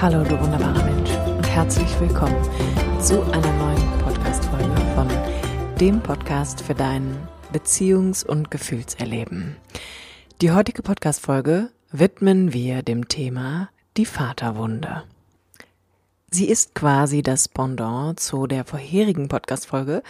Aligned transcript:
Hallo, 0.00 0.24
du 0.24 0.40
wunderbarer 0.40 0.82
Mensch 0.82 1.10
und 1.36 1.46
herzlich 1.46 2.00
willkommen 2.00 2.42
zu 3.02 3.20
einer 3.20 3.52
neuen 3.58 3.98
Podcast-Folge 3.98 4.74
von 4.94 5.06
dem 5.78 6.00
Podcast 6.00 6.62
für 6.62 6.74
dein 6.74 7.18
Beziehungs- 7.52 8.24
und 8.24 8.50
Gefühlserleben. 8.50 9.56
Die 10.40 10.52
heutige 10.52 10.82
Podcast-Folge 10.82 11.68
widmen 11.92 12.54
wir 12.54 12.82
dem 12.82 13.08
Thema 13.08 13.68
die 13.98 14.06
Vaterwunde. 14.06 15.02
Sie 16.30 16.48
ist 16.48 16.74
quasi 16.74 17.22
das 17.22 17.48
Pendant 17.48 18.18
zu 18.18 18.46
der 18.46 18.64
vorherigen 18.64 19.28
Podcast-Folge, 19.28 20.02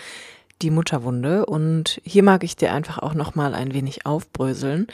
die 0.62 0.70
Mutterwunde 0.70 1.46
und 1.46 2.00
hier 2.04 2.22
mag 2.22 2.44
ich 2.44 2.54
dir 2.54 2.72
einfach 2.72 2.98
auch 2.98 3.14
nochmal 3.14 3.56
ein 3.56 3.74
wenig 3.74 4.06
aufbröseln 4.06 4.86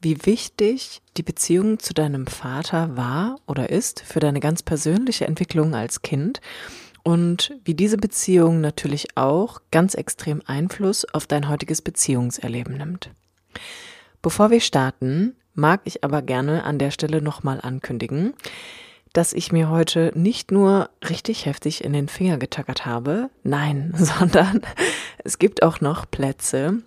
wie 0.00 0.24
wichtig 0.26 1.02
die 1.16 1.22
Beziehung 1.22 1.78
zu 1.78 1.94
deinem 1.94 2.26
Vater 2.26 2.96
war 2.96 3.40
oder 3.46 3.70
ist 3.70 4.00
für 4.00 4.20
deine 4.20 4.40
ganz 4.40 4.62
persönliche 4.62 5.26
Entwicklung 5.26 5.74
als 5.74 6.02
Kind 6.02 6.40
und 7.02 7.56
wie 7.64 7.74
diese 7.74 7.96
Beziehung 7.96 8.60
natürlich 8.60 9.16
auch 9.16 9.60
ganz 9.70 9.94
extrem 9.94 10.42
Einfluss 10.46 11.04
auf 11.12 11.26
dein 11.26 11.48
heutiges 11.48 11.82
Beziehungserleben 11.82 12.76
nimmt. 12.76 13.10
Bevor 14.22 14.50
wir 14.50 14.60
starten, 14.60 15.34
mag 15.54 15.80
ich 15.84 16.04
aber 16.04 16.22
gerne 16.22 16.64
an 16.64 16.78
der 16.78 16.90
Stelle 16.90 17.22
nochmal 17.22 17.60
ankündigen, 17.60 18.34
dass 19.12 19.32
ich 19.32 19.52
mir 19.52 19.70
heute 19.70 20.12
nicht 20.14 20.52
nur 20.52 20.90
richtig 21.08 21.46
heftig 21.46 21.82
in 21.82 21.92
den 21.92 22.08
Finger 22.08 22.36
getackert 22.36 22.86
habe, 22.86 23.30
nein, 23.42 23.92
sondern 23.96 24.62
es 25.24 25.38
gibt 25.38 25.62
auch 25.62 25.80
noch 25.80 26.10
Plätze 26.10 26.82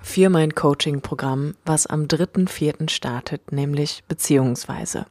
für 0.00 0.28
mein 0.28 0.54
Coaching-Programm, 0.54 1.54
was 1.64 1.86
am 1.86 2.04
3.4. 2.04 2.90
startet, 2.90 3.52
nämlich 3.52 4.04
Beziehungsweise. 4.08 5.06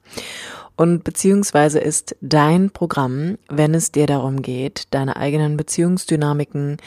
Und 0.75 1.03
Beziehungsweise 1.03 1.79
ist 1.79 2.15
dein 2.21 2.71
Programm, 2.71 3.37
wenn 3.49 3.73
es 3.73 3.91
dir 3.91 4.07
darum 4.07 4.41
geht, 4.41 4.87
deine 4.91 5.15
eigenen 5.15 5.57
Beziehungsdynamiken 5.57 6.77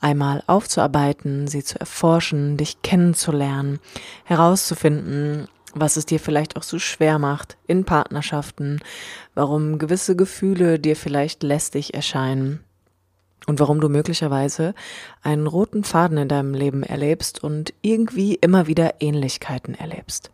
einmal 0.00 0.42
aufzuarbeiten, 0.46 1.48
sie 1.48 1.64
zu 1.64 1.78
erforschen, 1.80 2.56
dich 2.56 2.82
kennenzulernen, 2.82 3.80
herauszufinden, 4.24 5.48
was 5.74 5.96
es 5.96 6.06
dir 6.06 6.20
vielleicht 6.20 6.56
auch 6.56 6.62
so 6.62 6.78
schwer 6.78 7.18
macht 7.18 7.56
in 7.66 7.84
Partnerschaften, 7.84 8.80
warum 9.34 9.78
gewisse 9.78 10.16
Gefühle 10.16 10.78
dir 10.78 10.96
vielleicht 10.96 11.42
lästig 11.42 11.94
erscheinen 11.94 12.64
und 13.46 13.60
warum 13.60 13.80
du 13.80 13.88
möglicherweise 13.88 14.74
einen 15.22 15.46
roten 15.46 15.84
Faden 15.84 16.18
in 16.18 16.28
deinem 16.28 16.54
Leben 16.54 16.82
erlebst 16.82 17.42
und 17.42 17.72
irgendwie 17.82 18.34
immer 18.34 18.66
wieder 18.66 19.00
Ähnlichkeiten 19.00 19.74
erlebst. 19.74 20.30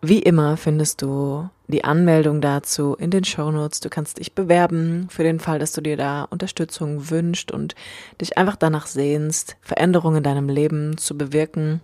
Wie 0.00 0.20
immer 0.20 0.56
findest 0.56 1.02
du 1.02 1.48
die 1.66 1.82
Anmeldung 1.82 2.40
dazu 2.40 2.94
in 2.94 3.10
den 3.10 3.24
Shownotes. 3.24 3.80
Du 3.80 3.90
kannst 3.90 4.18
dich 4.18 4.32
bewerben 4.32 5.08
für 5.10 5.24
den 5.24 5.40
Fall, 5.40 5.58
dass 5.58 5.72
du 5.72 5.80
dir 5.80 5.96
da 5.96 6.22
Unterstützung 6.22 7.10
wünscht 7.10 7.50
und 7.50 7.74
dich 8.20 8.38
einfach 8.38 8.54
danach 8.54 8.86
sehnst, 8.86 9.56
Veränderungen 9.60 10.18
in 10.18 10.22
deinem 10.22 10.48
Leben 10.48 10.96
zu 10.98 11.18
bewirken 11.18 11.80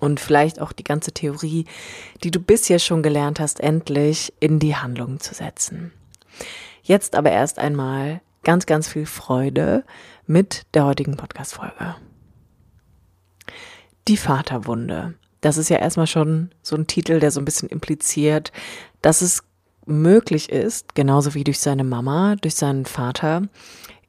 und 0.00 0.20
vielleicht 0.20 0.60
auch 0.60 0.72
die 0.72 0.84
ganze 0.84 1.12
Theorie, 1.12 1.64
die 2.22 2.30
du 2.30 2.40
bisher 2.40 2.78
schon 2.78 3.02
gelernt 3.02 3.40
hast, 3.40 3.60
endlich 3.60 4.32
in 4.38 4.58
die 4.58 4.76
Handlung 4.76 5.18
zu 5.18 5.34
setzen. 5.34 5.92
Jetzt 6.82 7.14
aber 7.16 7.30
erst 7.30 7.58
einmal 7.58 8.20
ganz, 8.44 8.66
ganz 8.66 8.88
viel 8.88 9.06
Freude 9.06 9.84
mit 10.26 10.66
der 10.74 10.84
heutigen 10.84 11.16
Podcast-Folge. 11.16 11.96
Die 14.06 14.16
Vaterwunde. 14.16 15.14
Das 15.40 15.56
ist 15.56 15.68
ja 15.68 15.78
erstmal 15.78 16.06
schon 16.06 16.50
so 16.62 16.76
ein 16.76 16.86
Titel, 16.86 17.20
der 17.20 17.30
so 17.30 17.40
ein 17.40 17.44
bisschen 17.44 17.68
impliziert, 17.68 18.52
dass 19.02 19.22
es 19.22 19.42
möglich 19.86 20.50
ist, 20.50 20.94
genauso 20.94 21.34
wie 21.34 21.44
durch 21.44 21.60
seine 21.60 21.84
Mama, 21.84 22.36
durch 22.36 22.54
seinen 22.54 22.84
Vater, 22.84 23.42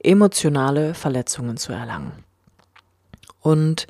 emotionale 0.01 0.93
Verletzungen 0.93 1.57
zu 1.57 1.71
erlangen. 1.71 2.11
Und 3.41 3.87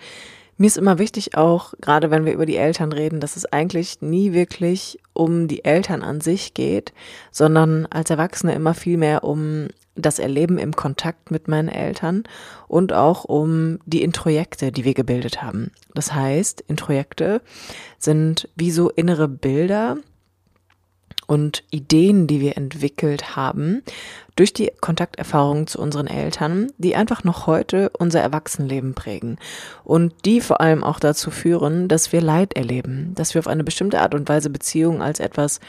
mir 0.57 0.67
ist 0.67 0.77
immer 0.77 0.99
wichtig 0.99 1.37
auch, 1.37 1.73
gerade 1.79 2.11
wenn 2.11 2.25
wir 2.25 2.33
über 2.33 2.45
die 2.45 2.57
Eltern 2.57 2.91
reden, 2.91 3.21
dass 3.21 3.37
es 3.37 3.45
eigentlich 3.45 4.01
nie 4.01 4.33
wirklich 4.33 4.99
um 5.13 5.47
die 5.47 5.63
Eltern 5.63 6.03
an 6.03 6.19
sich 6.21 6.53
geht, 6.53 6.93
sondern 7.31 7.85
als 7.85 8.09
Erwachsene 8.09 8.53
immer 8.53 8.73
viel 8.73 8.97
mehr 8.97 9.23
um 9.23 9.69
das 10.01 10.19
Erleben 10.19 10.57
im 10.57 10.75
Kontakt 10.75 11.31
mit 11.31 11.47
meinen 11.47 11.69
Eltern 11.69 12.23
und 12.67 12.93
auch 12.93 13.25
um 13.25 13.79
die 13.85 14.03
Introjekte, 14.03 14.71
die 14.71 14.85
wir 14.85 14.93
gebildet 14.93 15.41
haben. 15.41 15.71
Das 15.93 16.13
heißt, 16.13 16.61
Introjekte 16.67 17.41
sind 17.97 18.49
wie 18.55 18.71
so 18.71 18.89
innere 18.89 19.27
Bilder, 19.27 19.97
und 21.29 21.63
Ideen, 21.69 22.25
die 22.25 22.41
wir 22.41 22.57
entwickelt 22.57 23.35
haben, 23.35 23.83
durch 24.35 24.51
die 24.51 24.71
Kontakterfahrungen 24.81 25.67
zu 25.67 25.79
unseren 25.79 26.07
Eltern, 26.07 26.71
die 26.79 26.95
einfach 26.95 27.23
noch 27.23 27.45
heute 27.45 27.91
unser 27.99 28.19
Erwachsenenleben 28.19 28.95
prägen 28.95 29.37
und 29.83 30.11
die 30.25 30.41
vor 30.41 30.59
allem 30.59 30.83
auch 30.83 30.99
dazu 30.99 31.29
führen, 31.29 31.87
dass 31.87 32.11
wir 32.11 32.21
Leid 32.21 32.53
erleben, 32.53 33.13
dass 33.13 33.35
wir 33.35 33.39
auf 33.39 33.47
eine 33.47 33.63
bestimmte 33.63 34.01
Art 34.01 34.15
und 34.15 34.27
Weise 34.27 34.49
Beziehungen 34.49 35.03
als 35.03 35.19
etwas 35.19 35.59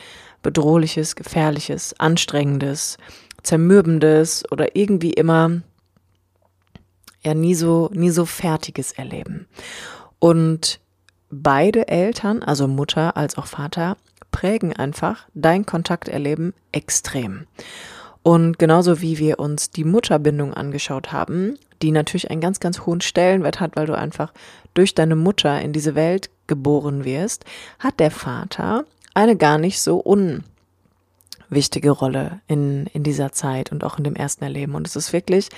Bedrohliches, 0.42 1.14
Gefährliches, 1.14 1.94
Anstrengendes, 2.00 2.96
Zermürbendes 3.42 4.44
oder 4.50 4.76
irgendwie 4.76 5.12
immer 5.12 5.62
ja 7.22 7.34
nie 7.34 7.54
so, 7.54 7.90
nie 7.92 8.10
so 8.10 8.24
Fertiges 8.24 8.92
erleben. 8.92 9.46
Und 10.18 10.80
beide 11.30 11.88
Eltern, 11.88 12.42
also 12.42 12.66
Mutter 12.66 13.16
als 13.16 13.36
auch 13.36 13.46
Vater, 13.46 13.96
prägen 14.30 14.72
einfach 14.72 15.26
dein 15.34 15.66
Kontakterleben 15.66 16.54
extrem. 16.72 17.46
Und 18.22 18.58
genauso 18.58 19.00
wie 19.00 19.18
wir 19.18 19.38
uns 19.38 19.70
die 19.70 19.84
Mutterbindung 19.84 20.52
angeschaut 20.52 21.10
haben, 21.10 21.58
die 21.80 21.90
natürlich 21.90 22.30
einen 22.30 22.42
ganz, 22.42 22.60
ganz 22.60 22.80
hohen 22.84 23.00
Stellenwert 23.00 23.60
hat, 23.60 23.76
weil 23.76 23.86
du 23.86 23.96
einfach 23.96 24.32
durch 24.74 24.94
deine 24.94 25.16
Mutter 25.16 25.60
in 25.60 25.72
diese 25.72 25.94
Welt 25.94 26.30
geboren 26.46 27.04
wirst, 27.04 27.44
hat 27.78 27.98
der 27.98 28.10
Vater 28.10 28.84
eine 29.14 29.36
gar 29.36 29.58
nicht 29.58 29.80
so 29.80 29.98
unwichtige 31.50 31.91
Rolle 31.91 32.41
in, 32.47 32.87
in 32.87 33.03
dieser 33.03 33.33
Zeit 33.33 33.72
und 33.72 33.84
auch 33.84 33.99
in 33.99 34.05
dem 34.05 34.15
ersten 34.15 34.44
Erleben. 34.44 34.75
Und 34.75 34.87
es 34.87 34.97
ist 34.97 35.12
wirklich 35.12 35.49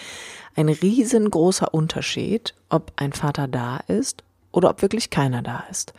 ein 0.57 0.69
riesengroßer 0.69 1.73
Unterschied, 1.73 2.55
ob 2.69 2.93
ein 2.97 3.13
Vater 3.13 3.47
da 3.47 3.79
ist 3.89 4.25
oder 4.53 4.71
ob 4.71 4.83
wirklich 4.83 5.11
keiner 5.11 5.43
da 5.43 5.65
ist. 5.71 5.93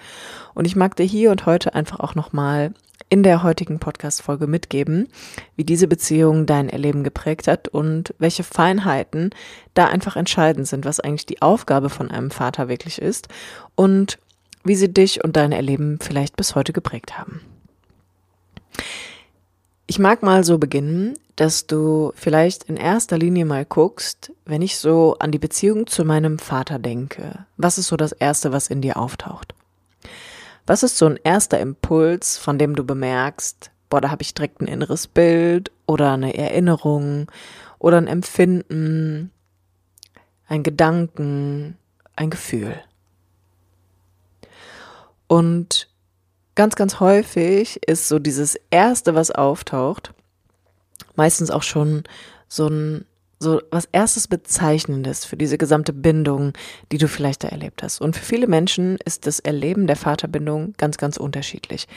Und 0.53 0.65
ich 0.65 0.75
mag 0.75 0.95
dir 0.95 1.05
hier 1.05 1.31
und 1.31 1.45
heute 1.45 1.75
einfach 1.75 1.99
auch 1.99 2.15
nochmal 2.15 2.73
in 3.09 3.21
der 3.21 3.43
heutigen 3.43 3.79
Podcast-Folge 3.79 4.47
mitgeben, 4.47 5.07
wie 5.55 5.63
diese 5.63 5.87
Beziehung 5.87 6.45
dein 6.47 6.69
Erleben 6.69 7.03
geprägt 7.03 7.47
hat 7.47 7.67
und 7.67 8.15
welche 8.17 8.43
Feinheiten 8.43 9.29
da 9.75 9.87
einfach 9.87 10.15
entscheidend 10.15 10.67
sind, 10.67 10.85
was 10.85 10.99
eigentlich 10.99 11.27
die 11.27 11.41
Aufgabe 11.41 11.89
von 11.89 12.09
einem 12.09 12.31
Vater 12.31 12.69
wirklich 12.69 12.99
ist 12.99 13.27
und 13.75 14.17
wie 14.63 14.75
sie 14.75 14.91
dich 14.91 15.23
und 15.23 15.35
dein 15.35 15.51
Erleben 15.51 15.99
vielleicht 16.01 16.35
bis 16.37 16.55
heute 16.55 16.73
geprägt 16.73 17.17
haben. 17.19 17.41
Ich 19.85 19.99
mag 19.99 20.23
mal 20.23 20.43
so 20.43 20.57
beginnen, 20.57 21.15
dass 21.35 21.67
du 21.67 22.13
vielleicht 22.15 22.63
in 22.63 22.77
erster 22.77 23.17
Linie 23.17 23.45
mal 23.45 23.65
guckst, 23.65 24.31
wenn 24.45 24.61
ich 24.61 24.77
so 24.77 25.17
an 25.19 25.31
die 25.31 25.39
Beziehung 25.39 25.87
zu 25.87 26.05
meinem 26.05 26.39
Vater 26.39 26.79
denke. 26.79 27.45
Was 27.57 27.77
ist 27.77 27.87
so 27.87 27.97
das 27.97 28.11
Erste, 28.11 28.51
was 28.51 28.67
in 28.67 28.81
dir 28.81 28.97
auftaucht? 28.97 29.53
Was 30.65 30.83
ist 30.83 30.97
so 30.97 31.05
ein 31.07 31.19
erster 31.23 31.59
Impuls, 31.59 32.37
von 32.37 32.57
dem 32.57 32.75
du 32.75 32.85
bemerkst, 32.85 33.71
boah, 33.89 33.99
da 33.99 34.09
habe 34.09 34.21
ich 34.21 34.33
direkt 34.33 34.61
ein 34.61 34.67
inneres 34.67 35.07
Bild 35.07 35.71
oder 35.85 36.13
eine 36.13 36.37
Erinnerung 36.37 37.29
oder 37.79 37.97
ein 37.97 38.07
Empfinden, 38.07 39.31
ein 40.47 40.63
Gedanken, 40.63 41.77
ein 42.15 42.29
Gefühl? 42.29 42.79
Und 45.27 45.89
ganz, 46.55 46.75
ganz 46.75 46.99
häufig 46.99 47.81
ist 47.87 48.07
so 48.07 48.19
dieses 48.19 48.57
Erste, 48.69 49.15
was 49.15 49.31
auftaucht, 49.31 50.13
meistens 51.15 51.51
auch 51.51 51.63
schon 51.63 52.03
so 52.47 52.67
ein 52.67 53.05
so 53.39 53.61
was 53.71 53.89
erstes 53.91 54.27
Bezeichnendes 54.27 55.25
für 55.25 55.35
diese 55.35 55.57
gesamte 55.57 55.91
Bindung, 55.93 56.53
die 56.91 56.97
du 56.97 57.07
vielleicht 57.07 57.43
da 57.43 57.49
erlebt 57.49 57.83
hast. 57.83 57.99
Und 57.99 58.15
für 58.15 58.23
viele 58.23 58.47
Menschen 58.47 58.97
ist 59.03 59.27
das 59.27 59.39
Erleben 59.39 59.85
der 59.85 59.97
Vaterbindung 59.97 60.73
ganz, 60.77 60.97
ganz 60.97 61.17
unterschiedlich. 61.17 61.87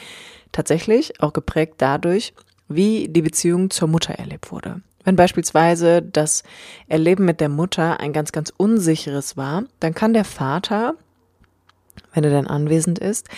Tatsächlich 0.52 1.22
auch 1.22 1.32
geprägt 1.32 1.75
dadurch, 1.78 2.34
wie 2.69 3.08
die 3.08 3.22
Beziehung 3.22 3.70
zur 3.70 3.88
Mutter 3.88 4.14
erlebt 4.14 4.50
wurde. 4.50 4.82
Wenn 5.04 5.14
beispielsweise 5.14 6.02
das 6.02 6.42
Erleben 6.88 7.25
mit 7.25 7.40
der 7.40 7.48
Mutter 7.48 8.00
ein 8.00 8.12
ganz, 8.12 8.32
ganz 8.32 8.52
unsicheres 8.56 9.36
war, 9.36 9.62
dann 9.78 9.94
kann 9.94 10.14
der 10.14 10.25
Vater 10.25 10.94
wenn 12.14 12.25
er 12.25 12.31
dann 12.31 12.46
anwesend 12.46 12.98
ist, 12.98 13.28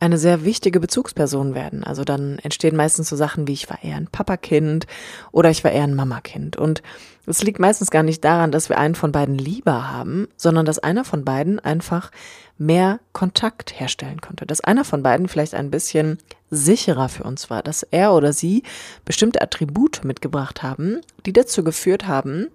eine 0.00 0.18
sehr 0.18 0.44
wichtige 0.44 0.80
Bezugsperson 0.80 1.54
werden. 1.54 1.84
Also 1.84 2.04
dann 2.04 2.38
entstehen 2.38 2.76
meistens 2.76 3.08
so 3.08 3.16
Sachen 3.16 3.48
wie 3.48 3.52
ich 3.52 3.68
war 3.68 3.82
eher 3.82 3.96
ein 3.96 4.06
Papakind 4.06 4.86
oder 5.32 5.50
ich 5.50 5.64
war 5.64 5.72
eher 5.72 5.84
ein 5.84 5.94
Mamakind. 5.94 6.56
Und 6.56 6.82
es 7.26 7.42
liegt 7.42 7.58
meistens 7.58 7.90
gar 7.90 8.02
nicht 8.02 8.24
daran, 8.24 8.52
dass 8.52 8.68
wir 8.68 8.78
einen 8.78 8.94
von 8.94 9.12
beiden 9.12 9.36
lieber 9.36 9.90
haben, 9.90 10.28
sondern 10.36 10.64
dass 10.64 10.78
einer 10.78 11.04
von 11.04 11.24
beiden 11.24 11.58
einfach 11.58 12.10
mehr 12.56 13.00
Kontakt 13.12 13.78
herstellen 13.78 14.20
konnte. 14.20 14.46
Dass 14.46 14.60
einer 14.60 14.84
von 14.84 15.02
beiden 15.02 15.28
vielleicht 15.28 15.54
ein 15.54 15.70
bisschen 15.70 16.18
sicherer 16.50 17.08
für 17.08 17.24
uns 17.24 17.50
war, 17.50 17.62
dass 17.62 17.82
er 17.82 18.14
oder 18.14 18.32
sie 18.32 18.62
bestimmte 19.04 19.42
Attribute 19.42 20.04
mitgebracht 20.04 20.62
haben, 20.62 21.00
die 21.26 21.32
dazu 21.32 21.62
geführt 21.62 22.06
haben, 22.06 22.48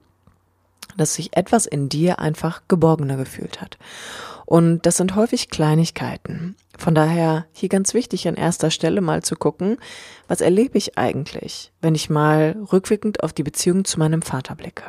dass 0.98 1.16
sich 1.16 1.36
etwas 1.36 1.66
in 1.66 1.90
dir 1.90 2.20
einfach 2.20 2.62
geborgener 2.68 3.18
gefühlt 3.18 3.62
hat. 3.62 3.78
Und 4.46 4.86
das 4.86 4.98
sind 4.98 5.16
häufig 5.16 5.50
Kleinigkeiten. 5.50 6.56
Von 6.78 6.96
daher 6.96 7.46
hier 7.54 7.70
ganz 7.70 7.94
wichtig 7.94 8.28
an 8.28 8.36
erster 8.36 8.72
Stelle 8.72 9.02
mal 9.02 9.24
zu 9.24 9.36
gucken, 9.36 9.78
was 10.28 10.42
erlebe 10.42 10.78
ich 10.78 10.98
eigentlich, 10.98 11.72
wenn 11.82 11.96
ich 11.96 12.10
mal 12.10 12.58
rückwirkend 12.72 13.24
auf 13.24 13.34
die 13.34 13.44
Beziehung 13.44 13.86
zu 13.86 14.00
meinem 14.00 14.22
Vater 14.22 14.56
blicke. 14.56 14.84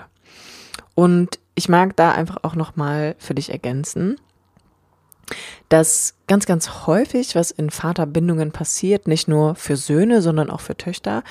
Und 0.95 1.39
ich 1.55 1.69
mag 1.69 1.97
da 1.97 2.13
einfach 2.13 2.39
auch 2.43 2.55
nochmal 2.55 3.15
für 3.19 3.35
dich 3.35 3.51
ergänzen, 3.51 4.17
dass 5.69 6.15
ganz, 6.27 6.47
ganz 6.47 6.87
häufig, 6.87 7.35
was 7.35 7.51
in 7.51 7.71
Vaterbindungen 7.71 8.53
passiert, 8.53 9.09
nicht 9.09 9.29
nur 9.29 9.55
für 9.55 9.77
Söhne, 9.77 10.21
sondern 10.21 10.51
auch 10.51 10.61
für 10.61 10.77
Töchter, 10.77 11.23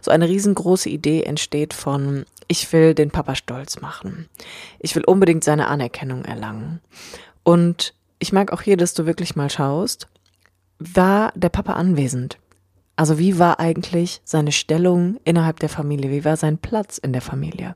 so 0.00 0.10
eine 0.10 0.28
riesengroße 0.28 0.88
Idee 0.88 1.22
entsteht 1.22 1.74
von, 1.74 2.24
ich 2.52 2.70
will 2.70 2.94
den 2.94 3.10
Papa 3.10 3.34
stolz 3.34 3.80
machen. 3.80 4.28
Ich 4.78 4.94
will 4.94 5.04
unbedingt 5.04 5.42
seine 5.42 5.68
Anerkennung 5.68 6.26
erlangen. 6.26 6.82
Und 7.44 7.94
ich 8.18 8.30
mag 8.30 8.52
auch 8.52 8.60
hier, 8.60 8.76
dass 8.76 8.92
du 8.92 9.06
wirklich 9.06 9.34
mal 9.36 9.48
schaust, 9.48 10.06
war 10.78 11.32
der 11.34 11.48
Papa 11.48 11.72
anwesend? 11.72 12.36
Also 12.94 13.18
wie 13.18 13.38
war 13.38 13.58
eigentlich 13.58 14.20
seine 14.24 14.52
Stellung 14.52 15.18
innerhalb 15.24 15.60
der 15.60 15.70
Familie? 15.70 16.10
Wie 16.10 16.26
war 16.26 16.36
sein 16.36 16.58
Platz 16.58 16.98
in 16.98 17.14
der 17.14 17.22
Familie? 17.22 17.74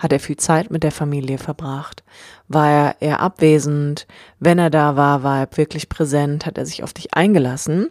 Hat 0.00 0.12
er 0.12 0.18
viel 0.18 0.36
Zeit 0.36 0.72
mit 0.72 0.82
der 0.82 0.90
Familie 0.90 1.38
verbracht? 1.38 2.02
War 2.48 2.70
er 2.70 2.96
eher 3.00 3.20
abwesend? 3.20 4.08
Wenn 4.40 4.58
er 4.58 4.70
da 4.70 4.96
war, 4.96 5.22
war 5.22 5.42
er 5.42 5.56
wirklich 5.56 5.88
präsent? 5.88 6.44
Hat 6.44 6.58
er 6.58 6.66
sich 6.66 6.82
auf 6.82 6.92
dich 6.92 7.14
eingelassen? 7.14 7.88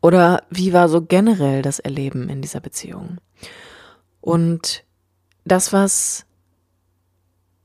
Oder 0.00 0.44
wie 0.48 0.72
war 0.72 0.88
so 0.88 1.02
generell 1.02 1.60
das 1.60 1.78
Erleben 1.78 2.30
in 2.30 2.40
dieser 2.40 2.60
Beziehung? 2.60 3.18
Und 4.22 4.84
das, 5.44 5.72
was 5.74 6.24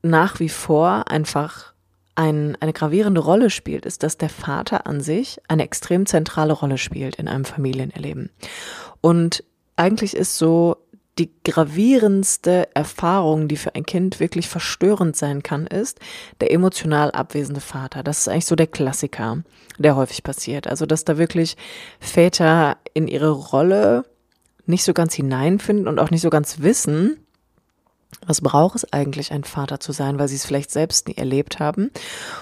nach 0.02 0.40
wie 0.42 0.50
vor 0.50 1.10
einfach 1.10 1.74
ein, 2.16 2.58
eine 2.60 2.74
gravierende 2.74 3.22
Rolle 3.22 3.50
spielt, 3.50 3.86
ist, 3.86 4.04
dass 4.04 4.18
der 4.18 4.30
Vater 4.30 4.88
an 4.88 5.00
sich 5.00 5.40
eine 5.48 5.64
extrem 5.64 6.06
zentrale 6.06 6.54
Rolle 6.54 6.80
spielt 6.80 7.16
in 7.16 7.28
einem 7.28 7.46
Familienerleben. 7.46 8.32
Und 9.02 9.44
eigentlich 9.76 10.18
ist 10.18 10.38
so 10.38 10.78
die 11.20 11.32
gravierendste 11.44 12.68
Erfahrung, 12.76 13.48
die 13.48 13.58
für 13.58 13.76
ein 13.76 13.86
Kind 13.86 14.20
wirklich 14.20 14.48
verstörend 14.48 15.16
sein 15.16 15.44
kann, 15.44 15.68
ist 15.68 16.00
der 16.42 16.52
emotional 16.52 17.12
abwesende 17.12 17.62
Vater. 17.62 18.04
Das 18.04 18.20
ist 18.20 18.28
eigentlich 18.28 18.46
so 18.46 18.56
der 18.56 18.68
Klassiker, 18.68 19.44
der 19.78 19.96
häufig 19.96 20.24
passiert. 20.24 20.68
Also, 20.68 20.86
dass 20.86 21.06
da 21.06 21.18
wirklich 21.18 21.58
Väter 22.00 22.78
in 22.94 23.08
ihre 23.08 23.32
Rolle 23.32 24.04
nicht 24.68 24.84
so 24.84 24.94
ganz 24.94 25.14
hineinfinden 25.14 25.88
und 25.88 26.00
auch 26.00 26.12
nicht 26.12 26.22
so 26.22 26.30
ganz 26.30 26.60
wissen, 26.60 27.18
was 28.26 28.42
braucht 28.42 28.76
es 28.76 28.94
eigentlich, 28.94 29.32
ein 29.32 29.44
Vater 29.44 29.80
zu 29.80 29.92
sein, 29.92 30.18
weil 30.20 30.28
sie 30.28 30.36
es 30.36 30.46
vielleicht 30.46 30.72
selbst 30.72 31.08
nie 31.08 31.16
erlebt 31.16 31.60
haben 31.60 31.92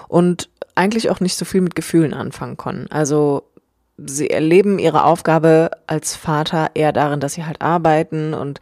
und 0.08 0.50
eigentlich 0.76 1.10
auch 1.10 1.20
nicht 1.20 1.38
so 1.38 1.46
viel 1.46 1.62
mit 1.62 1.76
Gefühlen 1.76 2.14
anfangen 2.14 2.58
können. 2.58 2.88
Also 2.90 3.44
sie 3.98 4.30
erleben 4.30 4.78
ihre 4.80 5.06
Aufgabe 5.06 5.72
als 5.88 6.16
Vater 6.16 6.72
eher 6.74 6.92
darin, 6.92 7.20
dass 7.20 7.34
sie 7.34 7.46
halt 7.46 7.62
arbeiten 7.62 8.34
und 8.34 8.60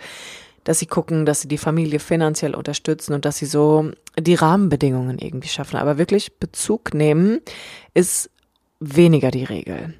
dass 0.63 0.79
sie 0.79 0.85
gucken, 0.85 1.25
dass 1.25 1.41
sie 1.41 1.47
die 1.47 1.57
Familie 1.57 1.99
finanziell 1.99 2.55
unterstützen 2.55 3.13
und 3.13 3.25
dass 3.25 3.37
sie 3.37 3.45
so 3.45 3.91
die 4.17 4.35
Rahmenbedingungen 4.35 5.19
irgendwie 5.19 5.49
schaffen. 5.49 5.75
Aber 5.75 5.97
wirklich 5.97 6.39
Bezug 6.39 6.93
nehmen 6.93 7.41
ist 7.93 8.29
weniger 8.79 9.31
die 9.31 9.43
Regel. 9.43 9.93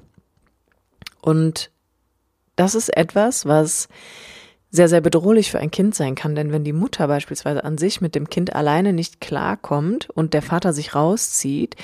Und 1.20 1.70
das 2.56 2.74
ist 2.74 2.96
etwas, 2.96 3.46
was 3.46 3.88
sehr, 4.70 4.88
sehr 4.88 5.00
bedrohlich 5.00 5.52
für 5.52 5.60
ein 5.60 5.70
Kind 5.70 5.94
sein 5.94 6.16
kann. 6.16 6.34
Denn 6.34 6.50
wenn 6.50 6.64
die 6.64 6.72
Mutter 6.72 7.06
beispielsweise 7.06 7.62
an 7.62 7.78
sich 7.78 8.00
mit 8.00 8.16
dem 8.16 8.28
Kind 8.28 8.56
alleine 8.56 8.92
nicht 8.92 9.20
klarkommt 9.20 10.10
und 10.10 10.34
der 10.34 10.42
Vater 10.42 10.72
sich 10.72 10.96
rauszieht, 10.96 11.76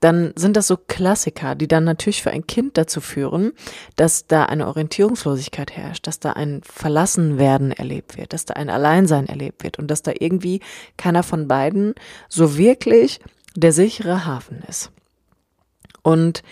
dann 0.00 0.32
sind 0.36 0.56
das 0.56 0.66
so 0.66 0.78
Klassiker, 0.78 1.54
die 1.54 1.68
dann 1.68 1.84
natürlich 1.84 2.22
für 2.22 2.30
ein 2.30 2.46
Kind 2.46 2.78
dazu 2.78 3.02
führen, 3.02 3.52
dass 3.96 4.28
da 4.28 4.44
eine 4.44 4.66
Orientierungslosigkeit 4.68 5.76
herrscht, 5.76 6.06
dass 6.06 6.20
da 6.20 6.32
ein 6.32 6.62
Verlassenwerden 6.62 7.72
erlebt 7.72 8.16
wird, 8.16 8.32
dass 8.32 8.46
da 8.46 8.54
ein 8.54 8.70
Alleinsein 8.70 9.26
erlebt 9.26 9.62
wird 9.62 9.78
und 9.78 9.88
dass 9.88 10.02
da 10.02 10.12
irgendwie 10.18 10.60
keiner 10.96 11.22
von 11.22 11.48
beiden 11.48 11.94
so 12.28 12.56
wirklich 12.56 13.20
der 13.56 13.72
sichere 13.72 14.24
Hafen 14.24 14.62
ist. 14.66 14.90
Und 16.02 16.42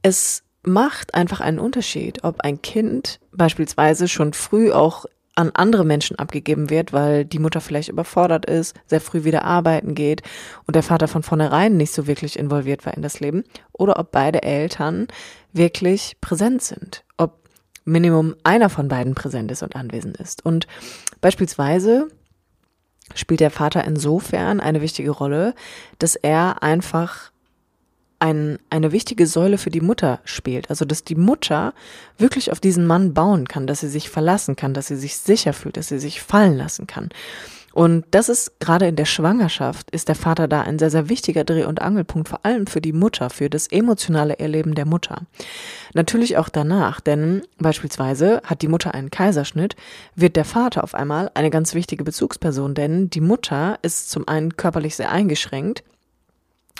es 0.00 0.43
macht 0.66 1.14
einfach 1.14 1.40
einen 1.40 1.58
Unterschied, 1.58 2.24
ob 2.24 2.40
ein 2.40 2.62
Kind 2.62 3.20
beispielsweise 3.32 4.08
schon 4.08 4.32
früh 4.32 4.72
auch 4.72 5.06
an 5.36 5.50
andere 5.54 5.84
Menschen 5.84 6.18
abgegeben 6.18 6.70
wird, 6.70 6.92
weil 6.92 7.24
die 7.24 7.38
Mutter 7.38 7.60
vielleicht 7.60 7.88
überfordert 7.88 8.46
ist, 8.46 8.76
sehr 8.86 9.00
früh 9.00 9.24
wieder 9.24 9.44
arbeiten 9.44 9.94
geht 9.94 10.22
und 10.66 10.76
der 10.76 10.82
Vater 10.82 11.08
von 11.08 11.22
vornherein 11.22 11.76
nicht 11.76 11.92
so 11.92 12.06
wirklich 12.06 12.38
involviert 12.38 12.86
war 12.86 12.94
in 12.94 13.02
das 13.02 13.20
Leben, 13.20 13.44
oder 13.72 13.98
ob 13.98 14.12
beide 14.12 14.42
Eltern 14.42 15.08
wirklich 15.52 16.16
präsent 16.20 16.62
sind, 16.62 17.04
ob 17.16 17.48
Minimum 17.84 18.36
einer 18.44 18.70
von 18.70 18.88
beiden 18.88 19.14
präsent 19.14 19.50
ist 19.50 19.62
und 19.62 19.76
anwesend 19.76 20.16
ist. 20.18 20.44
Und 20.44 20.66
beispielsweise 21.20 22.08
spielt 23.14 23.40
der 23.40 23.50
Vater 23.50 23.84
insofern 23.84 24.60
eine 24.60 24.80
wichtige 24.80 25.10
Rolle, 25.10 25.54
dass 25.98 26.16
er 26.16 26.62
einfach 26.62 27.30
ein, 28.18 28.58
eine 28.70 28.92
wichtige 28.92 29.26
Säule 29.26 29.58
für 29.58 29.70
die 29.70 29.80
Mutter 29.80 30.20
spielt. 30.24 30.70
Also, 30.70 30.84
dass 30.84 31.04
die 31.04 31.14
Mutter 31.14 31.74
wirklich 32.18 32.52
auf 32.52 32.60
diesen 32.60 32.86
Mann 32.86 33.14
bauen 33.14 33.48
kann, 33.48 33.66
dass 33.66 33.80
sie 33.80 33.88
sich 33.88 34.08
verlassen 34.08 34.56
kann, 34.56 34.74
dass 34.74 34.86
sie 34.86 34.96
sich 34.96 35.16
sicher 35.18 35.52
fühlt, 35.52 35.76
dass 35.76 35.88
sie 35.88 35.98
sich 35.98 36.22
fallen 36.22 36.56
lassen 36.56 36.86
kann. 36.86 37.10
Und 37.74 38.04
das 38.12 38.28
ist 38.28 38.60
gerade 38.60 38.86
in 38.86 38.94
der 38.94 39.04
Schwangerschaft, 39.04 39.90
ist 39.90 40.06
der 40.06 40.14
Vater 40.14 40.46
da 40.46 40.60
ein 40.60 40.78
sehr, 40.78 40.90
sehr 40.90 41.08
wichtiger 41.08 41.42
Dreh- 41.42 41.64
und 41.64 41.82
Angelpunkt, 41.82 42.28
vor 42.28 42.38
allem 42.44 42.68
für 42.68 42.80
die 42.80 42.92
Mutter, 42.92 43.30
für 43.30 43.50
das 43.50 43.66
emotionale 43.66 44.38
Erleben 44.38 44.76
der 44.76 44.86
Mutter. 44.86 45.22
Natürlich 45.92 46.36
auch 46.36 46.48
danach, 46.48 47.00
denn 47.00 47.42
beispielsweise 47.58 48.42
hat 48.44 48.62
die 48.62 48.68
Mutter 48.68 48.94
einen 48.94 49.10
Kaiserschnitt, 49.10 49.74
wird 50.14 50.36
der 50.36 50.44
Vater 50.44 50.84
auf 50.84 50.94
einmal 50.94 51.32
eine 51.34 51.50
ganz 51.50 51.74
wichtige 51.74 52.04
Bezugsperson, 52.04 52.74
denn 52.74 53.10
die 53.10 53.20
Mutter 53.20 53.80
ist 53.82 54.08
zum 54.08 54.28
einen 54.28 54.56
körperlich 54.56 54.94
sehr 54.94 55.10
eingeschränkt, 55.10 55.82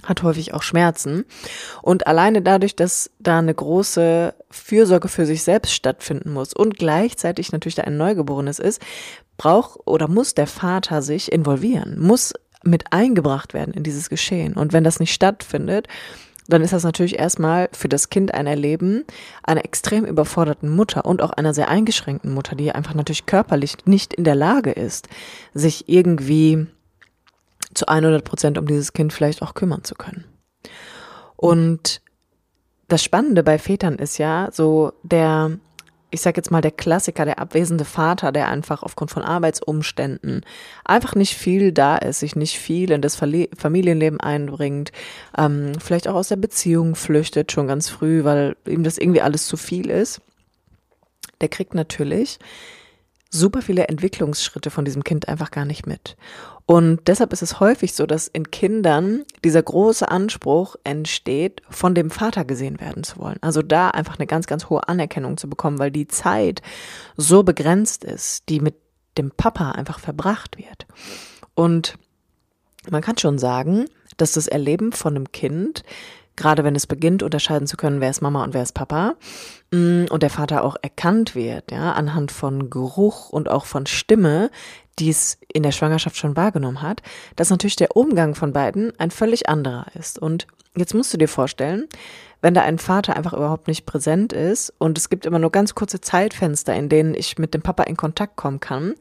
hat 0.05 0.23
häufig 0.23 0.55
auch 0.55 0.62
Schmerzen. 0.62 1.25
Und 1.83 2.06
alleine 2.06 2.43
dadurch, 2.43 2.77
dass 2.77 3.11
da 3.19 3.39
eine 3.39 3.55
große 3.55 4.35
Fürsorge 4.51 5.09
für 5.09 5.27
sich 5.27 5.43
selbst 5.43 5.73
stattfinden 5.73 6.33
muss 6.33 6.53
und 6.53 6.79
gleichzeitig 6.79 7.53
natürlich 7.53 7.75
da 7.75 7.83
ein 7.83 7.97
Neugeborenes 7.97 8.59
ist, 8.59 8.81
braucht 9.37 9.81
oder 9.87 10.09
muss 10.09 10.35
der 10.35 10.47
Vater 10.47 11.02
sich 11.02 11.33
involvieren, 11.33 11.99
muss 12.00 12.35
mit 12.62 12.93
eingebracht 12.93 13.55
werden 13.55 13.75
in 13.75 13.83
dieses 13.83 14.09
Geschehen. 14.09 14.55
Und 14.55 14.73
wenn 14.73 14.85
das 14.85 15.00
nicht 15.00 15.12
stattfindet, 15.12 15.88
dann 16.47 16.62
ist 16.62 16.73
das 16.73 16.85
natürlich 16.85 17.19
erstmal 17.19 17.69
für 17.73 17.88
das 17.88 18.11
Kind 18.11 18.35
ein 18.35 18.47
Erleben 18.47 19.05
einer 19.43 19.64
extrem 19.64 20.05
überforderten 20.05 20.69
Mutter 20.69 21.05
und 21.05 21.23
auch 21.23 21.31
einer 21.31 21.55
sehr 21.55 21.69
eingeschränkten 21.69 22.33
Mutter, 22.33 22.55
die 22.55 22.73
einfach 22.73 22.95
natürlich 22.95 23.26
körperlich 23.26 23.76
nicht 23.87 24.12
in 24.12 24.25
der 24.25 24.35
Lage 24.35 24.71
ist, 24.71 25.09
sich 25.55 25.88
irgendwie 25.88 26.67
zu 27.75 27.88
100 27.88 28.25
Prozent 28.25 28.59
um 28.59 28.66
dieses 28.66 28.93
Kind 28.93 29.12
vielleicht 29.12 29.43
auch 29.43 29.54
kümmern 29.54 29.85
zu 29.85 29.95
können. 29.95 30.25
Und 31.37 32.00
das 32.88 33.02
Spannende 33.02 33.43
bei 33.43 33.59
Vätern 33.59 33.97
ist 33.97 34.19
ja 34.19 34.49
so 34.52 34.93
der, 35.02 35.59
ich 36.11 36.21
sag 36.21 36.37
jetzt 36.37 36.50
mal 36.50 36.61
der 36.61 36.71
Klassiker, 36.71 37.25
der 37.25 37.38
abwesende 37.38 37.85
Vater, 37.85 38.31
der 38.31 38.49
einfach 38.49 38.83
aufgrund 38.83 39.11
von 39.11 39.23
Arbeitsumständen 39.23 40.43
einfach 40.85 41.14
nicht 41.14 41.35
viel 41.35 41.73
da 41.73 41.97
ist, 41.97 42.21
sich 42.21 42.37
nicht 42.37 42.59
viel 42.59 42.93
in 42.93 43.02
das 43.02 43.16
Familienleben 43.16 44.21
einbringt, 44.21 44.93
ähm, 45.37 45.73
vielleicht 45.81 46.09
auch 46.09 46.14
aus 46.14 46.28
der 46.28 46.37
Beziehung 46.37 46.95
flüchtet 46.95 47.52
schon 47.52 47.66
ganz 47.66 47.88
früh, 47.88 48.25
weil 48.25 48.57
ihm 48.66 48.85
das 48.85 48.99
irgendwie 48.99 49.23
alles 49.23 49.47
zu 49.47 49.57
viel 49.57 49.90
ist. 49.90 50.21
Der 51.40 51.49
kriegt 51.49 51.75
natürlich 51.75 52.38
super 53.35 53.62
viele 53.62 53.88
Entwicklungsschritte 53.88 54.71
von 54.71 54.85
diesem 54.85 55.05
Kind 55.05 55.29
einfach 55.29 55.50
gar 55.50 55.64
nicht 55.64 55.87
mit. 55.87 56.17
Und 56.67 57.00
deshalb 57.09 57.33
ist 57.33 57.43
es 57.43 57.61
häufig 57.61 57.95
so, 57.95 58.07
dass 58.07 58.29
in 58.29 58.50
Kindern 58.50 59.25
dieser 59.45 59.62
große 59.62 60.09
Anspruch 60.09 60.76
entsteht, 60.85 61.61
von 61.69 61.95
dem 61.95 62.11
Vater 62.11 62.45
gesehen 62.45 62.81
werden 62.81 63.05
zu 63.05 63.19
wollen. 63.19 63.38
Also 63.43 63.61
da 63.61 63.91
einfach 63.91 64.19
eine 64.19 64.26
ganz, 64.26 64.47
ganz 64.47 64.71
hohe 64.71 64.88
Anerkennung 64.88 65.37
zu 65.37 65.50
bekommen, 65.50 65.79
weil 65.79 65.91
die 65.91 66.09
Zeit 66.09 66.62
so 67.17 67.43
begrenzt 67.43 68.05
ist, 68.05 68.49
die 68.49 68.61
mit 68.61 68.76
dem 69.19 69.31
Papa 69.31 69.73
einfach 69.73 69.99
verbracht 69.99 70.57
wird. 70.57 70.87
Und 71.55 71.99
man 72.91 73.03
kann 73.03 73.19
schon 73.19 73.38
sagen, 73.38 73.87
dass 74.17 74.33
das 74.33 74.47
Erleben 74.47 74.93
von 74.93 75.17
einem 75.17 75.33
Kind 75.33 75.83
gerade 76.37 76.64
wenn 76.64 76.75
es 76.75 76.87
beginnt, 76.87 77.23
unterscheiden 77.23 77.67
zu 77.67 77.76
können, 77.76 78.00
wer 78.00 78.11
ist 78.11 78.23
Mama 78.23 78.43
und 78.43 78.55
wer 78.55 78.62
ist 78.62 78.75
Papa, 78.75 79.14
mm, 79.73 80.07
und 80.11 80.23
der 80.23 80.31
Vater 80.31 80.64
auch 80.64 80.76
erkannt 80.83 81.35
wird, 81.35 81.71
ja, 81.71 81.93
anhand 81.93 82.33
von 82.33 82.71
Geruch 82.71 83.31
und 83.31 83.49
auch 83.49 83.67
von 83.67 83.87
Stimme, 83.87 84.50
die 84.99 85.11
es 85.11 85.38
in 85.53 85.62
der 85.62 85.73
Schwangerschaft 85.73 86.17
schon 86.17 86.37
wahrgenommen 86.37 86.83
hat, 86.83 87.03
dass 87.37 87.50
natürlich 87.50 87.76
der 87.76 87.97
Umgang 87.97 88.35
von 88.35 88.53
beiden 88.53 88.93
ein 88.99 89.11
völlig 89.11 89.49
anderer 89.49 89.87
ist. 89.95 90.19
Und 90.19 90.47
jetzt 90.76 90.95
musst 90.95 91.12
du 91.12 91.19
dir 91.19 91.29
vorstellen, 91.29 91.88
wenn 92.43 92.55
da 92.55 92.62
ein 92.62 92.79
Vater 92.79 93.17
einfach 93.17 93.33
überhaupt 93.33 93.69
nicht 93.69 93.87
präsent 93.87 94.33
ist 94.33 94.73
und 94.79 94.99
es 94.99 95.09
gibt 95.09 95.26
immer 95.26 95.38
nur 95.38 95.50
ganz 95.50 95.75
kurze 95.75 96.00
Zeitfenster, 96.00 96.75
in 96.75 96.88
denen 96.88 97.14
ich 97.14 97.38
mit 97.38 97.55
dem 97.55 97.62
Papa 97.62 97.85
in 97.85 97.97
Kontakt 97.97 98.37
kommen 98.37 98.61
kann, 98.61 98.95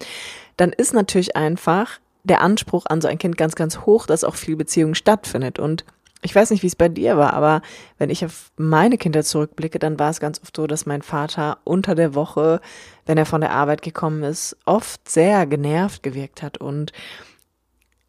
dann 0.58 0.72
ist 0.72 0.94
natürlich 0.94 1.36
einfach 1.36 2.00
der 2.24 2.42
Anspruch 2.42 2.86
an 2.86 3.02
so 3.02 3.08
ein 3.08 3.18
Kind 3.18 3.38
ganz, 3.38 3.56
ganz 3.56 3.80
hoch, 3.80 4.06
dass 4.06 4.24
auch 4.24 4.36
viel 4.36 4.56
Beziehung 4.56 4.96
stattfindet. 4.96 5.60
Und 5.60 5.84
ich 6.24 6.34
weiß 6.34 6.50
nicht, 6.50 6.64
wie 6.64 6.68
es 6.68 6.76
bei 6.76 6.90
dir 6.90 7.18
war, 7.18 7.34
aber 7.34 7.62
wenn 7.98 8.10
ich 8.10 8.26
auf 8.26 8.52
meine 8.58 8.98
Kinder 8.98 9.24
zurückblicke, 9.24 9.78
dann 9.78 10.00
war 10.00 10.10
es 10.10 10.20
ganz 10.20 10.42
oft 10.42 10.56
so, 10.56 10.68
dass 10.68 10.86
mein 10.86 11.02
Vater 11.02 11.58
unter 11.64 11.96
der 11.96 12.16
Woche, 12.16 12.62
wenn 13.06 13.18
er 13.18 13.26
von 13.26 13.42
der 13.42 13.52
Arbeit 13.52 13.82
gekommen 13.82 14.24
ist, 14.24 14.58
oft 14.66 15.10
sehr 15.10 15.46
genervt 15.46 16.02
gewirkt 16.02 16.42
hat 16.42 16.58
und 16.58 16.94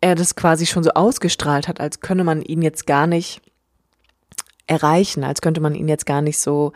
er 0.01 0.15
das 0.15 0.37
quasi 0.37 0.67
schon 0.67 0.85
so 0.85 0.91
ausgestrahlt 0.91 1.67
hat, 1.67 1.81
als 1.81 2.01
könne 2.01 2.25
man 2.25 2.43
ihn 2.43 2.63
jetzt 2.63 2.87
gar 2.87 3.07
nicht 3.07 3.41
erreichen, 4.67 5.25
als 5.25 5.41
könnte 5.41 5.61
man 5.61 5.75
ihn 5.75 5.89
jetzt 5.89 6.07
gar 6.07 6.23
nicht 6.23 6.39
so 6.39 6.73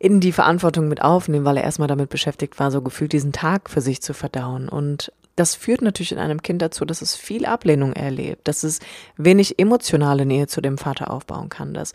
in 0.00 0.18
die 0.18 0.32
Verantwortung 0.32 0.88
mit 0.88 1.02
aufnehmen, 1.02 1.44
weil 1.44 1.58
er 1.58 1.64
erstmal 1.64 1.86
damit 1.86 2.08
beschäftigt 2.08 2.58
war, 2.58 2.70
so 2.70 2.80
gefühlt 2.80 3.12
diesen 3.12 3.32
Tag 3.32 3.68
für 3.68 3.82
sich 3.82 4.00
zu 4.00 4.14
verdauen. 4.14 4.70
Und 4.70 5.12
das 5.36 5.54
führt 5.54 5.82
natürlich 5.82 6.12
in 6.12 6.18
einem 6.18 6.42
Kind 6.42 6.62
dazu, 6.62 6.86
dass 6.86 7.02
es 7.02 7.14
viel 7.14 7.44
Ablehnung 7.44 7.92
erlebt, 7.92 8.48
dass 8.48 8.62
es 8.62 8.80
wenig 9.18 9.58
emotionale 9.58 10.24
Nähe 10.24 10.46
zu 10.46 10.62
dem 10.62 10.78
Vater 10.78 11.10
aufbauen 11.10 11.50
kann. 11.50 11.74
Das 11.74 11.92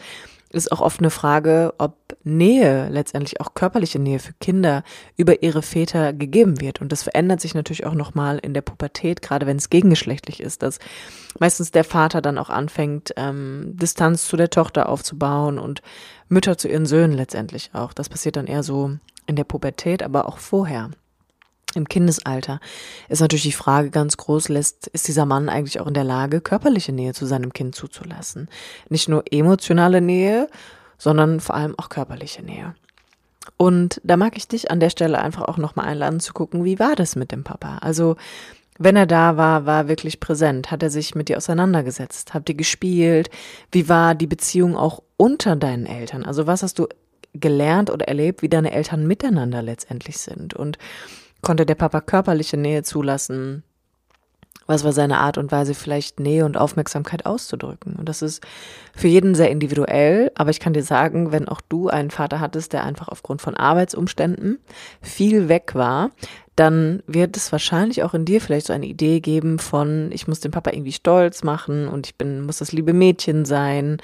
ist 0.49 0.71
auch 0.71 0.81
oft 0.81 0.99
eine 0.99 1.09
Frage, 1.09 1.73
ob 1.77 1.95
Nähe, 2.23 2.89
letztendlich 2.89 3.41
auch 3.41 3.53
körperliche 3.53 3.99
Nähe 3.99 4.19
für 4.19 4.33
Kinder 4.33 4.83
über 5.17 5.43
ihre 5.43 5.61
Väter 5.61 6.13
gegeben 6.13 6.61
wird. 6.61 6.81
Und 6.81 6.91
das 6.91 7.03
verändert 7.03 7.41
sich 7.41 7.53
natürlich 7.53 7.85
auch 7.85 7.93
nochmal 7.93 8.39
in 8.39 8.53
der 8.53 8.61
Pubertät, 8.61 9.21
gerade 9.21 9.45
wenn 9.45 9.57
es 9.57 9.69
gegengeschlechtlich 9.69 10.41
ist, 10.41 10.63
dass 10.63 10.79
meistens 11.39 11.71
der 11.71 11.83
Vater 11.83 12.21
dann 12.21 12.37
auch 12.37 12.49
anfängt, 12.49 13.13
ähm, 13.17 13.75
Distanz 13.75 14.27
zu 14.27 14.37
der 14.37 14.49
Tochter 14.49 14.89
aufzubauen 14.89 15.59
und 15.59 15.81
Mütter 16.29 16.57
zu 16.57 16.67
ihren 16.67 16.85
Söhnen 16.85 17.15
letztendlich 17.15 17.71
auch. 17.73 17.93
Das 17.93 18.09
passiert 18.09 18.35
dann 18.35 18.47
eher 18.47 18.63
so 18.63 18.91
in 19.27 19.35
der 19.35 19.43
Pubertät, 19.43 20.03
aber 20.03 20.27
auch 20.27 20.37
vorher 20.37 20.91
im 21.75 21.87
Kindesalter 21.87 22.59
ist 23.09 23.21
natürlich 23.21 23.43
die 23.43 23.51
Frage 23.51 23.89
ganz 23.89 24.17
groß, 24.17 24.49
lässt, 24.49 24.87
ist 24.87 25.07
dieser 25.07 25.25
Mann 25.25 25.49
eigentlich 25.49 25.79
auch 25.79 25.87
in 25.87 25.93
der 25.93 26.03
Lage, 26.03 26.41
körperliche 26.41 26.91
Nähe 26.91 27.13
zu 27.13 27.25
seinem 27.25 27.53
Kind 27.53 27.75
zuzulassen? 27.75 28.49
Nicht 28.89 29.09
nur 29.09 29.23
emotionale 29.31 30.01
Nähe, 30.01 30.49
sondern 30.97 31.39
vor 31.39 31.55
allem 31.55 31.75
auch 31.77 31.89
körperliche 31.89 32.43
Nähe. 32.43 32.75
Und 33.57 34.01
da 34.03 34.17
mag 34.17 34.37
ich 34.37 34.47
dich 34.47 34.71
an 34.71 34.79
der 34.79 34.89
Stelle 34.89 35.19
einfach 35.19 35.43
auch 35.43 35.57
nochmal 35.57 35.87
einladen 35.87 36.19
zu 36.19 36.33
gucken, 36.33 36.65
wie 36.65 36.79
war 36.79 36.95
das 36.95 37.15
mit 37.15 37.31
dem 37.31 37.43
Papa? 37.43 37.77
Also, 37.79 38.15
wenn 38.77 38.95
er 38.95 39.05
da 39.05 39.37
war, 39.37 39.65
war 39.65 39.83
er 39.83 39.87
wirklich 39.87 40.19
präsent. 40.19 40.71
Hat 40.71 40.83
er 40.83 40.89
sich 40.89 41.15
mit 41.15 41.29
dir 41.29 41.37
auseinandergesetzt? 41.37 42.33
Habt 42.33 42.49
ihr 42.49 42.55
gespielt? 42.55 43.29
Wie 43.71 43.87
war 43.87 44.15
die 44.15 44.27
Beziehung 44.27 44.75
auch 44.75 45.01
unter 45.15 45.55
deinen 45.55 45.85
Eltern? 45.85 46.25
Also, 46.25 46.47
was 46.47 46.63
hast 46.63 46.79
du 46.79 46.87
gelernt 47.33 47.89
oder 47.89 48.07
erlebt, 48.07 48.41
wie 48.41 48.49
deine 48.49 48.71
Eltern 48.71 49.07
miteinander 49.07 49.61
letztendlich 49.61 50.17
sind? 50.17 50.53
Und 50.53 50.77
Konnte 51.45 51.67
der 51.67 51.75
Papa 51.75 52.01
körperliche 52.01 52.57
Nähe 52.57 52.81
zulassen? 52.81 53.61
Was 54.65 54.83
war 54.83 54.93
seine 54.93 55.19
Art 55.19 55.37
und 55.37 55.51
Weise, 55.51 55.75
vielleicht 55.75 56.19
Nähe 56.19 56.43
und 56.43 56.57
Aufmerksamkeit 56.57 57.27
auszudrücken? 57.27 57.93
Und 57.97 58.09
das 58.09 58.23
ist 58.23 58.43
für 58.95 59.07
jeden 59.07 59.35
sehr 59.35 59.51
individuell, 59.51 60.31
aber 60.33 60.49
ich 60.49 60.59
kann 60.59 60.73
dir 60.73 60.81
sagen, 60.81 61.31
wenn 61.31 61.47
auch 61.47 61.61
du 61.61 61.87
einen 61.87 62.09
Vater 62.09 62.39
hattest, 62.39 62.73
der 62.73 62.83
einfach 62.83 63.09
aufgrund 63.09 63.43
von 63.43 63.55
Arbeitsumständen 63.55 64.57
viel 65.03 65.47
weg 65.47 65.75
war, 65.75 66.09
dann 66.55 67.03
wird 67.05 67.37
es 67.37 67.51
wahrscheinlich 67.51 68.01
auch 68.01 68.15
in 68.15 68.25
dir 68.25 68.41
vielleicht 68.41 68.65
so 68.65 68.73
eine 68.73 68.87
Idee 68.87 69.19
geben 69.19 69.59
von, 69.59 70.09
ich 70.11 70.27
muss 70.27 70.39
den 70.39 70.49
Papa 70.49 70.71
irgendwie 70.71 70.93
stolz 70.93 71.43
machen 71.43 71.87
und 71.87 72.07
ich 72.07 72.15
bin, 72.15 72.41
muss 72.41 72.57
das 72.57 72.71
liebe 72.71 72.93
Mädchen 72.93 73.45
sein 73.45 73.97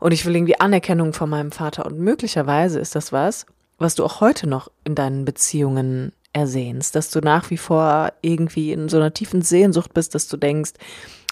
und 0.00 0.12
ich 0.12 0.24
will 0.24 0.34
irgendwie 0.34 0.58
Anerkennung 0.58 1.12
von 1.12 1.28
meinem 1.28 1.52
Vater. 1.52 1.84
Und 1.84 1.98
möglicherweise 1.98 2.80
ist 2.80 2.94
das 2.94 3.12
was, 3.12 3.44
was 3.76 3.94
du 3.94 4.06
auch 4.06 4.22
heute 4.22 4.48
noch 4.48 4.70
in 4.84 4.94
deinen 4.94 5.26
Beziehungen 5.26 6.12
ersehnst, 6.32 6.94
dass 6.94 7.10
du 7.10 7.20
nach 7.20 7.50
wie 7.50 7.56
vor 7.56 8.12
irgendwie 8.22 8.72
in 8.72 8.88
so 8.88 8.96
einer 8.96 9.12
tiefen 9.12 9.42
Sehnsucht 9.42 9.92
bist, 9.94 10.14
dass 10.14 10.28
du 10.28 10.36
denkst, 10.36 10.72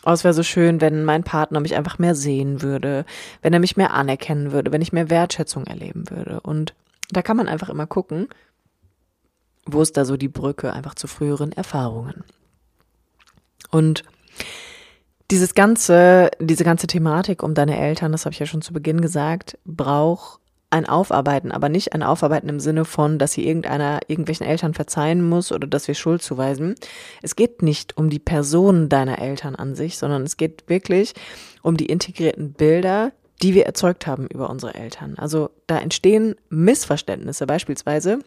oh, 0.04 0.10
es 0.10 0.24
wäre 0.24 0.34
so 0.34 0.42
schön, 0.42 0.80
wenn 0.80 1.04
mein 1.04 1.24
Partner 1.24 1.60
mich 1.60 1.74
einfach 1.74 1.98
mehr 1.98 2.14
sehen 2.14 2.62
würde, 2.62 3.04
wenn 3.42 3.52
er 3.52 3.60
mich 3.60 3.76
mehr 3.76 3.92
anerkennen 3.92 4.52
würde, 4.52 4.72
wenn 4.72 4.82
ich 4.82 4.92
mehr 4.92 5.10
Wertschätzung 5.10 5.66
erleben 5.66 6.10
würde. 6.10 6.40
Und 6.40 6.74
da 7.10 7.22
kann 7.22 7.36
man 7.36 7.48
einfach 7.48 7.68
immer 7.68 7.86
gucken, 7.86 8.28
wo 9.66 9.82
ist 9.82 9.96
da 9.96 10.04
so 10.04 10.16
die 10.16 10.28
Brücke 10.28 10.72
einfach 10.72 10.94
zu 10.94 11.06
früheren 11.06 11.52
Erfahrungen. 11.52 12.24
Und 13.70 14.04
dieses 15.30 15.54
ganze, 15.54 16.30
diese 16.40 16.64
ganze 16.64 16.86
Thematik 16.86 17.42
um 17.42 17.54
deine 17.54 17.78
Eltern, 17.78 18.12
das 18.12 18.24
habe 18.24 18.32
ich 18.32 18.40
ja 18.40 18.46
schon 18.46 18.62
zu 18.62 18.72
Beginn 18.72 19.00
gesagt, 19.00 19.58
braucht 19.64 20.40
ein 20.70 20.86
Aufarbeiten, 20.86 21.50
aber 21.50 21.68
nicht 21.68 21.92
ein 21.92 22.02
Aufarbeiten 22.02 22.48
im 22.48 22.60
Sinne 22.60 22.84
von, 22.84 23.18
dass 23.18 23.32
sie 23.32 23.46
irgendeiner, 23.46 24.00
irgendwelchen 24.06 24.46
Eltern 24.46 24.72
verzeihen 24.72 25.28
muss 25.28 25.50
oder 25.50 25.66
dass 25.66 25.88
wir 25.88 25.94
Schuld 25.94 26.22
zuweisen. 26.22 26.76
Es 27.22 27.34
geht 27.34 27.62
nicht 27.62 27.96
um 27.96 28.08
die 28.08 28.20
Person 28.20 28.88
deiner 28.88 29.18
Eltern 29.18 29.56
an 29.56 29.74
sich, 29.74 29.98
sondern 29.98 30.22
es 30.22 30.36
geht 30.36 30.68
wirklich 30.68 31.14
um 31.62 31.76
die 31.76 31.86
integrierten 31.86 32.52
Bilder, 32.52 33.12
die 33.42 33.54
wir 33.54 33.66
erzeugt 33.66 34.06
haben 34.06 34.28
über 34.28 34.48
unsere 34.48 34.74
Eltern. 34.74 35.16
Also 35.18 35.50
da 35.66 35.78
entstehen 35.78 36.36
Missverständnisse. 36.50 37.46
Beispielsweise 37.46 38.20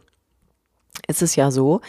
ist 1.07 1.21
es 1.21 1.35
ja 1.35 1.49
so, 1.49 1.81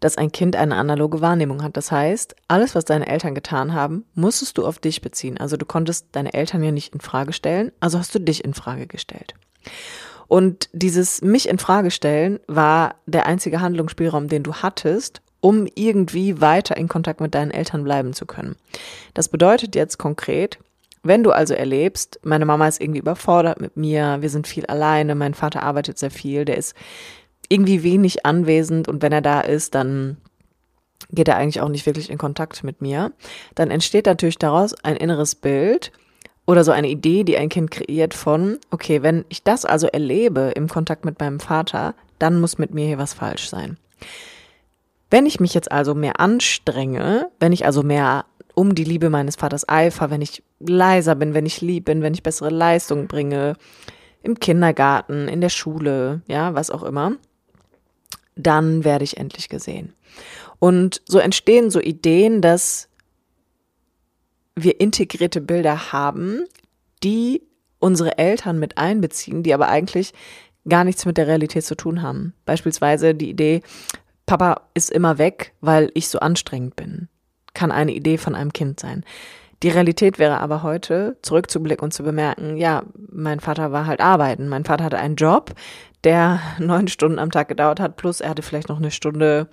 dass 0.00 0.18
ein 0.18 0.32
Kind 0.32 0.56
eine 0.56 0.76
analoge 0.76 1.20
Wahrnehmung 1.20 1.62
hat. 1.62 1.76
Das 1.76 1.92
heißt, 1.92 2.34
alles, 2.48 2.74
was 2.74 2.84
deine 2.84 3.06
Eltern 3.06 3.34
getan 3.34 3.74
haben, 3.74 4.04
musstest 4.14 4.58
du 4.58 4.66
auf 4.66 4.78
dich 4.78 5.02
beziehen. 5.02 5.38
Also 5.38 5.56
du 5.56 5.66
konntest 5.66 6.08
deine 6.12 6.34
Eltern 6.34 6.62
ja 6.62 6.72
nicht 6.72 6.94
in 6.94 7.00
Frage 7.00 7.32
stellen, 7.32 7.70
also 7.80 7.98
hast 7.98 8.14
du 8.14 8.18
dich 8.18 8.44
in 8.44 8.54
Frage 8.54 8.86
gestellt. 8.86 9.34
Und 10.28 10.68
dieses 10.72 11.22
mich 11.22 11.48
in 11.48 11.58
Frage 11.58 11.90
stellen 11.90 12.38
war 12.46 12.94
der 13.06 13.26
einzige 13.26 13.60
Handlungsspielraum, 13.60 14.28
den 14.28 14.44
du 14.44 14.54
hattest, 14.54 15.22
um 15.40 15.66
irgendwie 15.74 16.40
weiter 16.40 16.76
in 16.76 16.88
Kontakt 16.88 17.20
mit 17.20 17.34
deinen 17.34 17.50
Eltern 17.50 17.82
bleiben 17.82 18.12
zu 18.12 18.26
können. 18.26 18.56
Das 19.14 19.28
bedeutet 19.28 19.74
jetzt 19.74 19.98
konkret, 19.98 20.58
wenn 21.02 21.22
du 21.22 21.32
also 21.32 21.54
erlebst, 21.54 22.20
meine 22.22 22.44
Mama 22.44 22.68
ist 22.68 22.80
irgendwie 22.80 23.00
überfordert 23.00 23.60
mit 23.60 23.76
mir, 23.76 24.18
wir 24.20 24.28
sind 24.28 24.46
viel 24.46 24.66
alleine, 24.66 25.14
mein 25.14 25.34
Vater 25.34 25.62
arbeitet 25.62 25.98
sehr 25.98 26.10
viel, 26.10 26.44
der 26.44 26.58
ist 26.58 26.74
irgendwie 27.48 27.82
wenig 27.82 28.26
anwesend 28.26 28.86
und 28.86 29.02
wenn 29.02 29.12
er 29.12 29.22
da 29.22 29.40
ist, 29.40 29.74
dann 29.74 30.18
geht 31.10 31.28
er 31.28 31.36
eigentlich 31.36 31.60
auch 31.60 31.70
nicht 31.70 31.86
wirklich 31.86 32.10
in 32.10 32.18
Kontakt 32.18 32.62
mit 32.62 32.82
mir, 32.82 33.12
dann 33.54 33.70
entsteht 33.70 34.06
natürlich 34.06 34.38
daraus 34.38 34.74
ein 34.84 34.96
inneres 34.96 35.34
Bild, 35.34 35.90
oder 36.50 36.64
so 36.64 36.72
eine 36.72 36.88
Idee, 36.88 37.22
die 37.22 37.36
ein 37.36 37.48
Kind 37.48 37.70
kreiert 37.70 38.12
von, 38.12 38.58
okay, 38.72 39.04
wenn 39.04 39.24
ich 39.28 39.44
das 39.44 39.64
also 39.64 39.86
erlebe 39.86 40.50
im 40.56 40.66
Kontakt 40.68 41.04
mit 41.04 41.20
meinem 41.20 41.38
Vater, 41.38 41.94
dann 42.18 42.40
muss 42.40 42.58
mit 42.58 42.74
mir 42.74 42.86
hier 42.86 42.98
was 42.98 43.14
falsch 43.14 43.48
sein. 43.48 43.76
Wenn 45.10 45.26
ich 45.26 45.38
mich 45.38 45.54
jetzt 45.54 45.70
also 45.70 45.94
mehr 45.94 46.18
anstrenge, 46.18 47.30
wenn 47.38 47.52
ich 47.52 47.66
also 47.66 47.84
mehr 47.84 48.24
um 48.54 48.74
die 48.74 48.82
Liebe 48.82 49.10
meines 49.10 49.36
Vaters 49.36 49.68
eifer, 49.68 50.10
wenn 50.10 50.22
ich 50.22 50.42
leiser 50.58 51.14
bin, 51.14 51.34
wenn 51.34 51.46
ich 51.46 51.60
lieb 51.60 51.84
bin, 51.84 52.02
wenn 52.02 52.14
ich 52.14 52.24
bessere 52.24 52.50
Leistungen 52.50 53.06
bringe, 53.06 53.54
im 54.24 54.40
Kindergarten, 54.40 55.28
in 55.28 55.40
der 55.40 55.50
Schule, 55.50 56.22
ja, 56.26 56.52
was 56.54 56.72
auch 56.72 56.82
immer, 56.82 57.12
dann 58.34 58.82
werde 58.82 59.04
ich 59.04 59.18
endlich 59.18 59.48
gesehen. 59.48 59.94
Und 60.58 61.00
so 61.06 61.20
entstehen 61.20 61.70
so 61.70 61.80
Ideen, 61.80 62.42
dass 62.42 62.89
wir 64.56 64.80
integrierte 64.80 65.40
Bilder 65.40 65.92
haben, 65.92 66.44
die 67.02 67.42
unsere 67.78 68.18
Eltern 68.18 68.58
mit 68.58 68.78
einbeziehen, 68.78 69.42
die 69.42 69.54
aber 69.54 69.68
eigentlich 69.68 70.12
gar 70.68 70.84
nichts 70.84 71.06
mit 71.06 71.16
der 71.16 71.26
Realität 71.26 71.64
zu 71.64 71.74
tun 71.74 72.02
haben. 72.02 72.34
Beispielsweise 72.44 73.14
die 73.14 73.30
Idee, 73.30 73.62
Papa 74.26 74.62
ist 74.74 74.90
immer 74.90 75.18
weg, 75.18 75.54
weil 75.60 75.90
ich 75.94 76.08
so 76.08 76.20
anstrengend 76.20 76.76
bin, 76.76 77.08
kann 77.54 77.72
eine 77.72 77.92
Idee 77.92 78.18
von 78.18 78.34
einem 78.34 78.52
Kind 78.52 78.78
sein. 78.78 79.04
Die 79.62 79.68
Realität 79.68 80.18
wäre 80.18 80.38
aber 80.38 80.62
heute, 80.62 81.18
zurückzublicken 81.20 81.84
und 81.84 81.92
zu 81.92 82.02
bemerken, 82.02 82.56
ja, 82.56 82.82
mein 83.10 83.40
Vater 83.40 83.72
war 83.72 83.86
halt 83.86 84.00
arbeiten. 84.00 84.48
Mein 84.48 84.64
Vater 84.64 84.84
hatte 84.84 84.98
einen 84.98 85.16
Job, 85.16 85.52
der 86.04 86.40
neun 86.58 86.88
Stunden 86.88 87.18
am 87.18 87.30
Tag 87.30 87.48
gedauert 87.48 87.80
hat, 87.80 87.96
plus 87.96 88.20
er 88.20 88.30
hatte 88.30 88.42
vielleicht 88.42 88.68
noch 88.68 88.78
eine 88.78 88.90
Stunde 88.90 89.48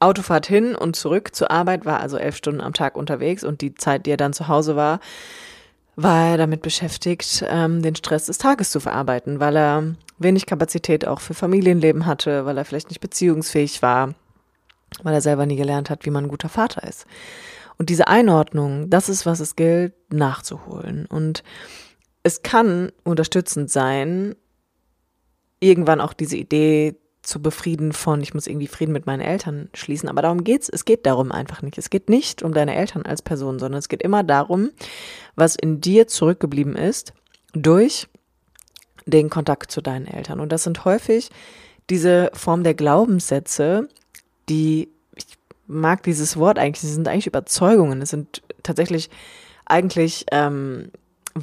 Autofahrt 0.00 0.46
hin 0.46 0.74
und 0.74 0.96
zurück 0.96 1.34
zur 1.34 1.50
Arbeit, 1.50 1.84
war 1.84 2.00
also 2.00 2.16
elf 2.16 2.36
Stunden 2.36 2.60
am 2.60 2.72
Tag 2.72 2.96
unterwegs 2.96 3.44
und 3.44 3.60
die 3.60 3.74
Zeit, 3.74 4.06
die 4.06 4.10
er 4.10 4.16
dann 4.16 4.32
zu 4.32 4.48
Hause 4.48 4.76
war, 4.76 5.00
war 5.96 6.30
er 6.30 6.36
damit 6.36 6.62
beschäftigt, 6.62 7.44
ähm, 7.48 7.82
den 7.82 7.96
Stress 7.96 8.26
des 8.26 8.38
Tages 8.38 8.70
zu 8.70 8.78
verarbeiten, 8.78 9.40
weil 9.40 9.56
er 9.56 9.96
wenig 10.18 10.46
Kapazität 10.46 11.06
auch 11.06 11.20
für 11.20 11.34
Familienleben 11.34 12.06
hatte, 12.06 12.46
weil 12.46 12.56
er 12.56 12.64
vielleicht 12.64 12.88
nicht 12.88 13.00
beziehungsfähig 13.00 13.82
war, 13.82 14.14
weil 15.02 15.14
er 15.14 15.20
selber 15.20 15.46
nie 15.46 15.56
gelernt 15.56 15.90
hat, 15.90 16.06
wie 16.06 16.10
man 16.10 16.26
ein 16.26 16.30
guter 16.30 16.48
Vater 16.48 16.86
ist. 16.86 17.06
Und 17.78 17.90
diese 17.90 18.06
Einordnung, 18.06 18.90
das 18.90 19.08
ist, 19.08 19.26
was 19.26 19.40
es 19.40 19.56
gilt, 19.56 19.94
nachzuholen. 20.12 21.06
Und 21.06 21.42
es 22.22 22.42
kann 22.42 22.92
unterstützend 23.04 23.70
sein, 23.70 24.34
irgendwann 25.60 26.00
auch 26.00 26.12
diese 26.12 26.36
Idee 26.36 26.96
zu 27.28 27.42
befrieden 27.42 27.92
von, 27.92 28.22
ich 28.22 28.32
muss 28.32 28.46
irgendwie 28.46 28.68
Frieden 28.68 28.92
mit 28.92 29.04
meinen 29.04 29.20
Eltern 29.20 29.68
schließen. 29.74 30.08
Aber 30.08 30.22
darum 30.22 30.44
geht's. 30.44 30.70
Es 30.70 30.86
geht 30.86 31.04
darum 31.04 31.30
einfach 31.30 31.60
nicht. 31.60 31.76
Es 31.76 31.90
geht 31.90 32.08
nicht 32.08 32.42
um 32.42 32.54
deine 32.54 32.74
Eltern 32.74 33.02
als 33.02 33.20
Person, 33.20 33.58
sondern 33.58 33.78
es 33.78 33.90
geht 33.90 34.02
immer 34.02 34.24
darum, 34.24 34.70
was 35.36 35.54
in 35.54 35.82
dir 35.82 36.08
zurückgeblieben 36.08 36.74
ist 36.74 37.12
durch 37.52 38.08
den 39.04 39.28
Kontakt 39.28 39.70
zu 39.70 39.82
deinen 39.82 40.06
Eltern. 40.06 40.40
Und 40.40 40.52
das 40.52 40.64
sind 40.64 40.86
häufig 40.86 41.28
diese 41.90 42.30
Form 42.32 42.62
der 42.62 42.74
Glaubenssätze, 42.74 43.90
die, 44.48 44.88
ich 45.14 45.26
mag 45.66 46.02
dieses 46.04 46.38
Wort 46.38 46.58
eigentlich, 46.58 46.80
sie 46.80 46.92
sind 46.92 47.08
eigentlich 47.08 47.26
Überzeugungen. 47.26 48.00
Es 48.00 48.08
sind 48.08 48.42
tatsächlich 48.62 49.10
eigentlich 49.66 50.24
ähm, 50.32 50.90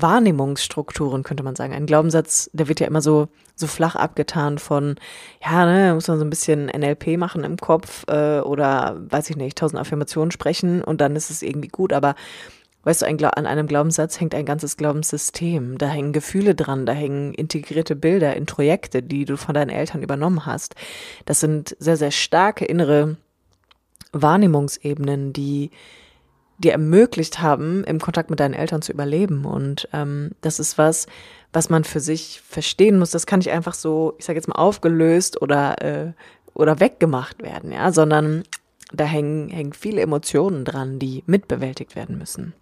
Wahrnehmungsstrukturen, 0.01 1.23
könnte 1.23 1.43
man 1.43 1.55
sagen. 1.55 1.73
Ein 1.73 1.85
Glaubenssatz, 1.85 2.49
der 2.53 2.67
wird 2.67 2.79
ja 2.79 2.87
immer 2.87 3.01
so, 3.01 3.27
so 3.55 3.67
flach 3.67 3.95
abgetan 3.95 4.57
von, 4.57 4.95
ja, 5.43 5.65
ne, 5.65 5.93
muss 5.93 6.07
man 6.07 6.19
so 6.19 6.25
ein 6.25 6.29
bisschen 6.29 6.65
NLP 6.65 7.17
machen 7.17 7.43
im 7.43 7.57
Kopf 7.57 8.05
äh, 8.07 8.39
oder, 8.39 8.97
weiß 9.09 9.29
ich 9.29 9.35
nicht, 9.35 9.57
tausend 9.57 9.79
Affirmationen 9.79 10.31
sprechen 10.31 10.83
und 10.83 11.01
dann 11.01 11.15
ist 11.15 11.29
es 11.29 11.41
irgendwie 11.41 11.69
gut. 11.69 11.93
Aber 11.93 12.15
weißt 12.83 13.01
du, 13.01 13.05
ein, 13.05 13.23
an 13.23 13.45
einem 13.45 13.67
Glaubenssatz 13.67 14.19
hängt 14.19 14.35
ein 14.35 14.45
ganzes 14.45 14.77
Glaubenssystem. 14.77 15.77
Da 15.77 15.87
hängen 15.87 16.13
Gefühle 16.13 16.55
dran, 16.55 16.85
da 16.85 16.93
hängen 16.93 17.33
integrierte 17.33 17.95
Bilder, 17.95 18.35
Introjekte, 18.35 19.03
die 19.03 19.25
du 19.25 19.37
von 19.37 19.55
deinen 19.55 19.71
Eltern 19.71 20.03
übernommen 20.03 20.45
hast. 20.45 20.75
Das 21.25 21.39
sind 21.39 21.75
sehr, 21.79 21.97
sehr 21.97 22.11
starke 22.11 22.65
innere 22.65 23.17
Wahrnehmungsebenen, 24.13 25.33
die 25.33 25.71
dir 26.57 26.71
ermöglicht 26.71 27.41
haben, 27.41 27.83
im 27.83 27.99
Kontakt 27.99 28.29
mit 28.29 28.39
deinen 28.39 28.53
Eltern 28.53 28.81
zu 28.81 28.91
überleben. 28.91 29.45
Und 29.45 29.89
ähm, 29.93 30.31
das 30.41 30.59
ist 30.59 30.77
was, 30.77 31.07
was 31.51 31.69
man 31.69 31.83
für 31.83 31.99
sich 31.99 32.41
verstehen 32.47 32.99
muss. 32.99 33.11
Das 33.11 33.25
kann 33.25 33.39
nicht 33.39 33.51
einfach 33.51 33.73
so, 33.73 34.15
ich 34.17 34.25
sage 34.25 34.37
jetzt 34.37 34.47
mal, 34.47 34.55
aufgelöst 34.55 35.41
oder, 35.41 35.81
äh, 35.81 36.11
oder 36.53 36.79
weggemacht 36.79 37.41
werden, 37.41 37.71
ja, 37.71 37.91
sondern 37.91 38.43
da 38.93 39.03
hängen, 39.03 39.49
hängen 39.49 39.73
viele 39.73 40.01
Emotionen 40.01 40.63
dran, 40.63 40.99
die 40.99 41.23
mitbewältigt 41.25 41.95
werden 41.95 42.17
müssen. 42.17 42.53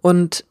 Und 0.00 0.44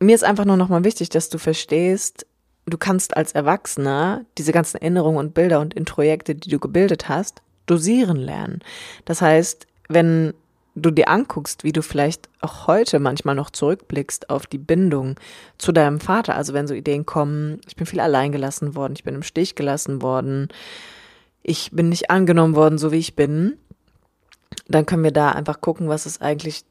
mir 0.00 0.14
ist 0.14 0.24
einfach 0.24 0.44
nur 0.44 0.56
nochmal 0.56 0.84
wichtig, 0.84 1.08
dass 1.08 1.28
du 1.28 1.38
verstehst, 1.38 2.26
du 2.66 2.78
kannst 2.78 3.16
als 3.16 3.32
Erwachsener 3.32 4.24
diese 4.38 4.52
ganzen 4.52 4.78
Erinnerungen 4.78 5.18
und 5.18 5.34
Bilder 5.34 5.60
und 5.60 5.74
Introjekte, 5.74 6.34
die 6.34 6.50
du 6.50 6.58
gebildet 6.58 7.08
hast, 7.08 7.42
dosieren 7.66 8.16
lernen. 8.16 8.60
Das 9.04 9.20
heißt, 9.20 9.66
wenn 9.88 10.34
du 10.76 10.90
dir 10.90 11.08
anguckst, 11.08 11.64
wie 11.64 11.72
du 11.72 11.82
vielleicht 11.82 12.28
auch 12.40 12.66
heute 12.66 12.98
manchmal 12.98 13.34
noch 13.34 13.50
zurückblickst 13.50 14.30
auf 14.30 14.46
die 14.46 14.58
Bindung 14.58 15.18
zu 15.58 15.72
deinem 15.72 16.00
Vater, 16.00 16.36
also 16.36 16.52
wenn 16.52 16.68
so 16.68 16.74
Ideen 16.74 17.06
kommen, 17.06 17.60
ich 17.66 17.76
bin 17.76 17.86
viel 17.86 18.00
allein 18.00 18.30
gelassen 18.30 18.74
worden, 18.74 18.92
ich 18.94 19.02
bin 19.02 19.14
im 19.14 19.22
Stich 19.22 19.54
gelassen 19.54 20.02
worden, 20.02 20.48
ich 21.42 21.70
bin 21.72 21.88
nicht 21.88 22.10
angenommen 22.10 22.54
worden, 22.54 22.78
so 22.78 22.92
wie 22.92 22.98
ich 22.98 23.16
bin, 23.16 23.56
dann 24.68 24.86
können 24.86 25.02
wir 25.04 25.12
da 25.12 25.30
einfach 25.32 25.60
gucken, 25.60 25.88
was 25.88 26.06
ist 26.06 26.20
eigentlich 26.20 26.64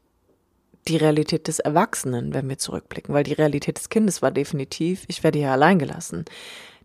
die 0.86 0.96
Realität 0.96 1.48
des 1.48 1.58
Erwachsenen, 1.58 2.32
wenn 2.32 2.48
wir 2.48 2.58
zurückblicken, 2.58 3.12
weil 3.12 3.24
die 3.24 3.32
Realität 3.32 3.76
des 3.76 3.88
Kindes 3.88 4.22
war 4.22 4.30
definitiv, 4.30 5.04
ich 5.08 5.24
werde 5.24 5.40
hier 5.40 5.50
allein 5.50 5.80
gelassen. 5.80 6.24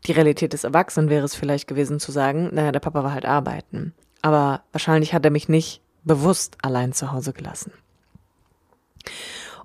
Die 0.07 0.13
Realität 0.13 0.53
des 0.53 0.63
Erwachsenen 0.63 1.09
wäre 1.09 1.25
es 1.25 1.35
vielleicht 1.35 1.67
gewesen 1.67 1.99
zu 1.99 2.11
sagen, 2.11 2.49
naja, 2.51 2.71
der 2.71 2.79
Papa 2.79 3.03
war 3.03 3.13
halt 3.13 3.25
arbeiten. 3.25 3.93
Aber 4.23 4.63
wahrscheinlich 4.71 5.13
hat 5.13 5.23
er 5.23 5.29
mich 5.29 5.47
nicht 5.47 5.81
bewusst 6.03 6.57
allein 6.61 6.93
zu 6.93 7.11
Hause 7.11 7.33
gelassen. 7.33 7.71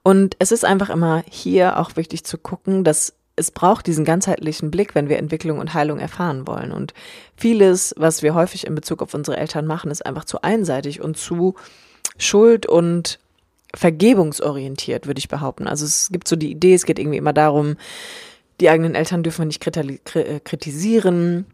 Und 0.03 0.37
es 0.39 0.53
ist 0.53 0.65
einfach 0.65 0.91
immer 0.91 1.25
hier 1.29 1.79
auch 1.79 1.97
wichtig 1.97 2.25
zu 2.25 2.39
gucken, 2.39 2.85
dass 2.85 3.15
es 3.37 3.51
braucht 3.51 3.87
diesen 3.87 4.05
ganzheitlichen 4.05 4.71
Blick, 4.71 4.95
wenn 4.95 5.09
wir 5.09 5.19
Entwicklung 5.19 5.59
und 5.59 5.75
Heilung 5.75 5.99
erfahren 5.99 6.47
wollen. 6.47 6.73
Und 6.73 6.95
vieles, 7.37 7.95
was 7.99 8.23
wir 8.23 8.35
häufig 8.35 8.67
in 8.67 8.75
Bezug 8.75 9.03
auf 9.03 9.13
unsere 9.13 9.37
Eltern 9.37 9.67
machen, 9.67 9.91
ist 9.91 10.07
einfach 10.07 10.25
zu 10.25 10.41
einseitig 10.41 11.03
und 11.03 11.19
zu 11.19 11.55
schuld- 12.17 12.67
und 12.67 13.19
vergebungsorientiert, 13.75 15.07
würde 15.07 15.19
ich 15.19 15.29
behaupten. 15.29 15.67
Also 15.67 15.85
es 15.85 16.09
gibt 16.11 16.29
so 16.29 16.37
die 16.37 16.51
Idee, 16.51 16.75
es 16.75 16.87
geht 16.87 16.99
irgendwie 16.99 17.19
immer 17.19 17.35
darum, 17.35 17.77
die 18.61 18.71
eigenen 18.71 18.95
Eltern 18.95 19.23
dürfen 19.23 19.41
wir 19.41 19.47
nicht 19.47 20.17
äh, 20.17 20.41
kritisieren, 20.41 21.45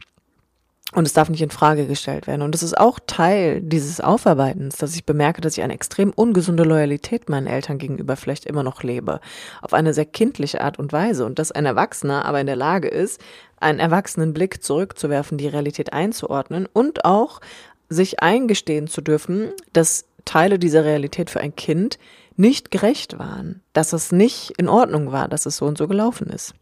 und 0.94 1.06
es 1.06 1.14
darf 1.14 1.30
nicht 1.30 1.40
in 1.40 1.50
Frage 1.50 1.87
gestellt 1.87 2.26
werden. 2.26 2.42
Und 2.42 2.54
es 2.54 2.62
ist 2.62 2.76
auch 2.76 2.99
Teil 3.06 3.62
dieses 3.62 4.00
Aufarbeitens, 4.00 4.76
dass 4.76 4.94
ich 4.94 5.07
bemerke, 5.07 5.40
dass 5.40 5.57
ich 5.57 5.62
eine 5.62 5.72
extrem 5.72 6.11
ungesunde 6.11 6.64
Loyalität 6.64 7.31
meinen 7.31 7.46
Eltern 7.46 7.78
gegenüber 7.78 8.16
vielleicht 8.16 8.44
immer 8.44 8.62
noch 8.62 8.83
lebe. 8.83 9.20
Auf 9.62 9.72
eine 9.72 9.94
sehr 9.94 10.05
kindliche 10.05 10.61
Art 10.61 10.78
und 10.78 10.92
Weise. 10.92 11.24
Und 11.24 11.38
dass 11.38 11.50
ein 11.50 11.64
Erwachsener 11.64 12.26
aber 12.26 12.40
in 12.40 12.46
der 12.46 12.57
Lage 12.57 12.88
ist, 12.88 13.22
einen 13.59 13.78
erwachsenen 13.78 14.35
Blick 14.35 14.62
zurückzuwerfen, 14.62 15.38
die 15.38 15.48
Realität 15.48 15.94
einzuordnen 15.94 16.68
und 16.70 17.07
auch 17.07 17.40
sich 17.88 18.22
eingestehen 18.22 18.87
zu 18.87 19.00
dürfen, 19.00 19.50
dass 19.72 20.05
Teile 20.26 20.59
dieser 20.59 20.85
Realität 20.85 21.31
für 21.31 21.40
ein 21.40 21.57
Kind 21.57 21.98
nicht 22.37 22.70
gerecht 22.70 23.18
waren, 23.18 23.62
dass 23.72 23.92
es 23.92 24.12
nicht 24.12 24.52
in 24.59 24.68
Ordnung 24.68 25.12
war, 25.12 25.28
dass 25.28 25.46
es 25.46 25.57
so 25.57 25.66
und 25.66 25.78
so 25.78 25.88
gelaufen 25.88 26.28
ist. 26.28 26.55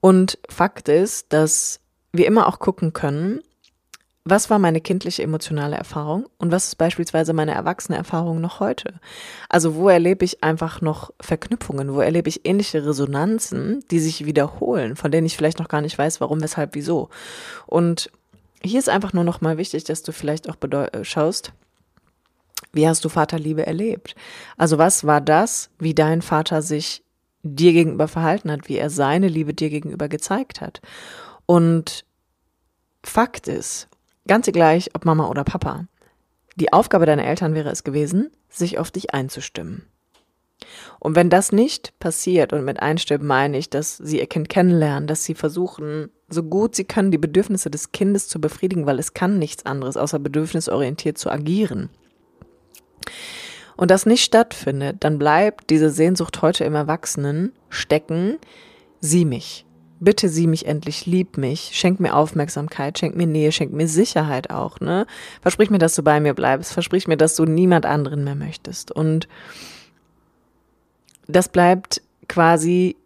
Und 0.00 0.38
Fakt 0.48 0.88
ist, 0.88 1.32
dass 1.32 1.80
wir 2.12 2.26
immer 2.26 2.46
auch 2.46 2.58
gucken 2.58 2.92
können, 2.92 3.40
was 4.28 4.50
war 4.50 4.58
meine 4.58 4.80
kindliche 4.80 5.22
emotionale 5.22 5.76
Erfahrung 5.76 6.26
und 6.38 6.50
was 6.50 6.66
ist 6.66 6.74
beispielsweise 6.74 7.32
meine 7.32 7.54
erwachsene 7.54 7.96
Erfahrung 7.96 8.40
noch 8.40 8.58
heute? 8.58 8.94
Also 9.48 9.76
wo 9.76 9.88
erlebe 9.88 10.24
ich 10.24 10.42
einfach 10.42 10.80
noch 10.80 11.12
Verknüpfungen, 11.20 11.94
wo 11.94 12.00
erlebe 12.00 12.28
ich 12.28 12.44
ähnliche 12.44 12.84
Resonanzen, 12.84 13.84
die 13.92 14.00
sich 14.00 14.26
wiederholen, 14.26 14.96
von 14.96 15.12
denen 15.12 15.28
ich 15.28 15.36
vielleicht 15.36 15.60
noch 15.60 15.68
gar 15.68 15.80
nicht 15.80 15.96
weiß, 15.96 16.20
warum, 16.20 16.42
weshalb, 16.42 16.74
wieso. 16.74 17.08
Und 17.66 18.10
hier 18.62 18.80
ist 18.80 18.88
einfach 18.88 19.12
nur 19.12 19.22
noch 19.22 19.42
mal 19.42 19.58
wichtig, 19.58 19.84
dass 19.84 20.02
du 20.02 20.10
vielleicht 20.10 20.50
auch 20.50 20.56
äh, 20.60 21.04
schaust, 21.04 21.52
wie 22.72 22.88
hast 22.88 23.04
du 23.04 23.08
Vaterliebe 23.08 23.64
erlebt? 23.64 24.16
Also 24.56 24.76
was 24.76 25.06
war 25.06 25.20
das, 25.20 25.70
wie 25.78 25.94
dein 25.94 26.20
Vater 26.20 26.62
sich 26.62 27.04
dir 27.44 27.72
gegenüber 27.72 28.08
verhalten 28.08 28.50
hat, 28.50 28.68
wie 28.68 28.76
er 28.76 28.90
seine 28.90 29.28
Liebe 29.28 29.54
dir 29.54 29.70
gegenüber 29.70 30.08
gezeigt 30.08 30.60
hat? 30.60 30.80
Und 31.46 32.04
Fakt 33.02 33.48
ist, 33.48 33.88
ganz 34.26 34.46
gleich, 34.46 34.90
ob 34.94 35.04
Mama 35.04 35.28
oder 35.28 35.44
Papa, 35.44 35.86
die 36.56 36.72
Aufgabe 36.72 37.06
deiner 37.06 37.24
Eltern 37.24 37.54
wäre 37.54 37.70
es 37.70 37.84
gewesen, 37.84 38.30
sich 38.48 38.78
auf 38.78 38.90
dich 38.90 39.14
einzustimmen. 39.14 39.86
Und 40.98 41.14
wenn 41.14 41.30
das 41.30 41.52
nicht 41.52 41.98
passiert, 41.98 42.52
und 42.52 42.64
mit 42.64 42.80
einstimmen 42.80 43.26
meine 43.26 43.58
ich, 43.58 43.70
dass 43.70 43.98
sie 43.98 44.18
ihr 44.18 44.26
Kind 44.26 44.48
kennenlernen, 44.48 45.06
dass 45.06 45.24
sie 45.24 45.34
versuchen, 45.34 46.10
so 46.28 46.42
gut 46.42 46.74
sie 46.74 46.84
können, 46.84 47.10
die 47.10 47.18
Bedürfnisse 47.18 47.70
des 47.70 47.92
Kindes 47.92 48.28
zu 48.28 48.40
befriedigen, 48.40 48.86
weil 48.86 48.98
es 48.98 49.14
kann 49.14 49.38
nichts 49.38 49.66
anderes, 49.66 49.96
außer 49.96 50.18
bedürfnisorientiert 50.18 51.18
zu 51.18 51.30
agieren. 51.30 51.90
Und 53.76 53.90
das 53.90 54.06
nicht 54.06 54.24
stattfindet, 54.24 54.96
dann 55.00 55.18
bleibt 55.18 55.68
diese 55.68 55.90
Sehnsucht 55.90 56.40
heute 56.40 56.64
im 56.64 56.74
Erwachsenen 56.74 57.52
stecken, 57.68 58.38
sieh 59.00 59.26
mich, 59.26 59.65
bitte 60.00 60.28
sieh 60.28 60.46
mich 60.46 60.66
endlich, 60.66 61.06
lieb 61.06 61.38
mich, 61.38 61.70
schenk 61.72 62.00
mir 62.00 62.14
Aufmerksamkeit, 62.14 62.98
schenk 62.98 63.16
mir 63.16 63.26
Nähe, 63.26 63.52
schenk 63.52 63.72
mir 63.72 63.88
Sicherheit 63.88 64.50
auch, 64.50 64.80
ne? 64.80 65.06
Versprich 65.40 65.70
mir, 65.70 65.78
dass 65.78 65.94
du 65.94 66.02
bei 66.02 66.20
mir 66.20 66.34
bleibst, 66.34 66.72
versprich 66.72 67.08
mir, 67.08 67.16
dass 67.16 67.36
du 67.36 67.44
niemand 67.44 67.86
anderen 67.86 68.24
mehr 68.24 68.34
möchtest. 68.34 68.90
Und 68.90 69.28
das 71.26 71.48
bleibt 71.48 72.02
quasi 72.28 72.96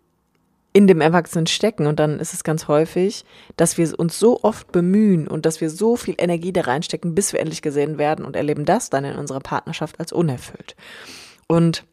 in 0.73 0.87
dem 0.87 1.01
Erwachsenen 1.01 1.47
stecken 1.49 1.87
und 1.87 1.99
dann 1.99 2.21
ist 2.21 2.33
es 2.33 2.45
ganz 2.45 2.69
häufig, 2.69 3.25
dass 3.57 3.77
wir 3.77 3.99
uns 3.99 4.19
so 4.19 4.41
oft 4.43 4.71
bemühen 4.71 5.27
und 5.27 5.45
dass 5.45 5.61
wir 5.61 5.69
so 5.69 5.97
viel 5.97 6.15
Energie 6.17 6.53
da 6.53 6.63
reinstecken, 6.63 7.15
bis 7.15 7.33
wir 7.33 7.41
endlich 7.41 7.61
gesehen 7.61 7.99
werden 7.99 8.25
und 8.25 8.37
erleben 8.37 8.65
das 8.65 8.89
dann 8.89 9.05
in 9.05 9.17
unserer 9.17 9.41
Partnerschaft 9.41 9.99
als 9.99 10.13
unerfüllt. 10.13 10.77
Und 11.49 11.85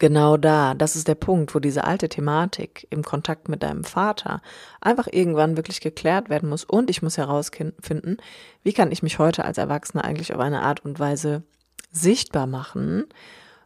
genau 0.00 0.36
da, 0.36 0.74
das 0.74 0.96
ist 0.96 1.06
der 1.06 1.14
Punkt, 1.14 1.54
wo 1.54 1.60
diese 1.60 1.84
alte 1.84 2.08
Thematik 2.08 2.88
im 2.90 3.04
Kontakt 3.04 3.48
mit 3.48 3.62
deinem 3.62 3.84
Vater 3.84 4.42
einfach 4.80 5.06
irgendwann 5.06 5.56
wirklich 5.56 5.80
geklärt 5.80 6.28
werden 6.28 6.48
muss. 6.48 6.64
Und 6.64 6.90
ich 6.90 7.02
muss 7.02 7.18
herausfinden, 7.18 8.16
wie 8.64 8.72
kann 8.72 8.90
ich 8.90 9.04
mich 9.04 9.20
heute 9.20 9.44
als 9.44 9.58
Erwachsener 9.58 10.04
eigentlich 10.04 10.34
auf 10.34 10.40
eine 10.40 10.62
Art 10.62 10.84
und 10.84 10.98
Weise 10.98 11.44
sichtbar 11.92 12.48
machen, 12.48 13.04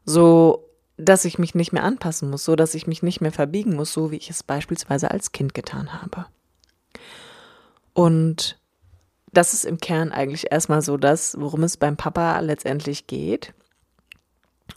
so 0.04 0.68
dass 0.96 1.24
ich 1.24 1.38
mich 1.38 1.54
nicht 1.54 1.72
mehr 1.72 1.82
anpassen 1.82 2.30
muss, 2.30 2.44
so 2.44 2.54
dass 2.54 2.74
ich 2.74 2.86
mich 2.86 3.02
nicht 3.02 3.20
mehr 3.20 3.32
verbiegen 3.32 3.74
muss, 3.74 3.92
so 3.92 4.10
wie 4.10 4.16
ich 4.16 4.30
es 4.30 4.42
beispielsweise 4.42 5.10
als 5.10 5.32
Kind 5.32 5.54
getan 5.54 5.92
habe. 5.92 6.26
Und 7.94 8.58
das 9.32 9.54
ist 9.54 9.64
im 9.64 9.78
Kern 9.78 10.12
eigentlich 10.12 10.52
erstmal 10.52 10.82
so 10.82 10.96
das, 10.96 11.36
worum 11.38 11.62
es 11.62 11.76
beim 11.76 11.96
Papa 11.96 12.38
letztendlich 12.40 13.06
geht. 13.06 13.54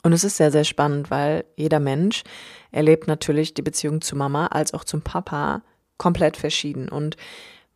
Und 0.03 0.13
es 0.13 0.23
ist 0.23 0.37
sehr, 0.37 0.51
sehr 0.51 0.63
spannend, 0.63 1.09
weil 1.11 1.45
jeder 1.55 1.79
Mensch 1.79 2.23
erlebt 2.71 3.07
natürlich 3.07 3.53
die 3.53 3.61
Beziehung 3.61 4.01
zu 4.01 4.15
Mama 4.15 4.47
als 4.47 4.73
auch 4.73 4.83
zum 4.83 5.01
Papa 5.01 5.63
komplett 5.97 6.37
verschieden. 6.37 6.89
Und 6.89 7.17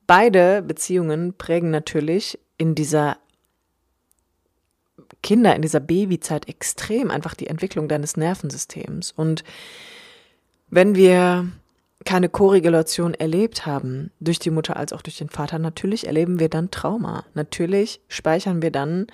beide 0.07 0.61
Beziehungen 0.61 1.33
prägen 1.37 1.71
natürlich 1.71 2.39
in 2.57 2.75
dieser 2.75 3.17
Kinder, 5.23 5.55
in 5.55 5.61
dieser 5.61 5.79
Babyzeit 5.79 6.47
extrem 6.47 7.11
einfach 7.11 7.33
die 7.33 7.47
Entwicklung 7.47 7.87
deines 7.87 8.17
Nervensystems. 8.17 9.11
Und 9.11 9.43
wenn 10.69 10.95
wir 10.95 11.47
keine 12.05 12.29
Korregulation 12.29 13.13
erlebt 13.13 13.65
haben, 13.65 14.11
durch 14.19 14.39
die 14.39 14.49
Mutter 14.49 14.77
als 14.77 14.93
auch 14.93 15.01
durch 15.01 15.17
den 15.17 15.29
Vater, 15.29 15.59
natürlich 15.59 16.07
erleben 16.07 16.39
wir 16.39 16.49
dann 16.49 16.71
Trauma. 16.71 17.25
Natürlich 17.35 18.01
speichern 18.07 18.61
wir 18.61 18.71
dann 18.71 19.07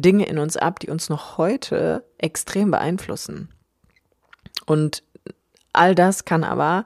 Dinge 0.00 0.26
in 0.26 0.38
uns 0.38 0.56
ab, 0.56 0.80
die 0.80 0.90
uns 0.90 1.08
noch 1.08 1.38
heute 1.38 2.04
extrem 2.18 2.70
beeinflussen. 2.70 3.48
Und 4.66 5.02
all 5.72 5.94
das 5.94 6.24
kann 6.24 6.44
aber 6.44 6.84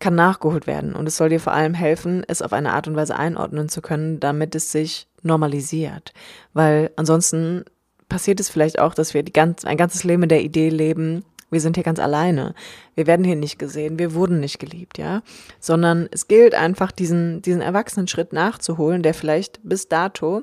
kann 0.00 0.14
nachgeholt 0.14 0.66
werden 0.66 0.94
und 0.94 1.06
es 1.06 1.16
soll 1.16 1.30
dir 1.30 1.40
vor 1.40 1.54
allem 1.54 1.72
helfen, 1.72 2.24
es 2.28 2.42
auf 2.42 2.52
eine 2.52 2.74
Art 2.74 2.88
und 2.88 2.96
Weise 2.96 3.16
einordnen 3.16 3.70
zu 3.70 3.80
können, 3.80 4.20
damit 4.20 4.54
es 4.54 4.70
sich 4.70 5.06
normalisiert, 5.22 6.12
weil 6.52 6.90
ansonsten 6.96 7.64
passiert 8.08 8.38
es 8.38 8.50
vielleicht 8.50 8.78
auch, 8.80 8.92
dass 8.92 9.14
wir 9.14 9.22
die 9.22 9.32
ganz, 9.32 9.64
ein 9.64 9.78
ganzes 9.78 10.04
Leben 10.04 10.24
in 10.24 10.28
der 10.28 10.42
Idee 10.42 10.68
leben, 10.68 11.24
wir 11.50 11.60
sind 11.60 11.76
hier 11.76 11.84
ganz 11.84 12.00
alleine. 12.00 12.54
Wir 12.96 13.06
werden 13.06 13.24
hier 13.24 13.36
nicht 13.36 13.58
gesehen, 13.58 13.98
wir 13.98 14.12
wurden 14.12 14.40
nicht 14.40 14.58
geliebt, 14.58 14.98
ja. 14.98 15.22
Sondern 15.60 16.08
es 16.10 16.26
gilt 16.26 16.54
einfach, 16.54 16.90
diesen, 16.90 17.42
diesen 17.42 17.60
Erwachsenen-Schritt 17.60 18.32
nachzuholen, 18.32 19.02
der 19.02 19.14
vielleicht 19.14 19.60
bis 19.62 19.88
dato 19.88 20.42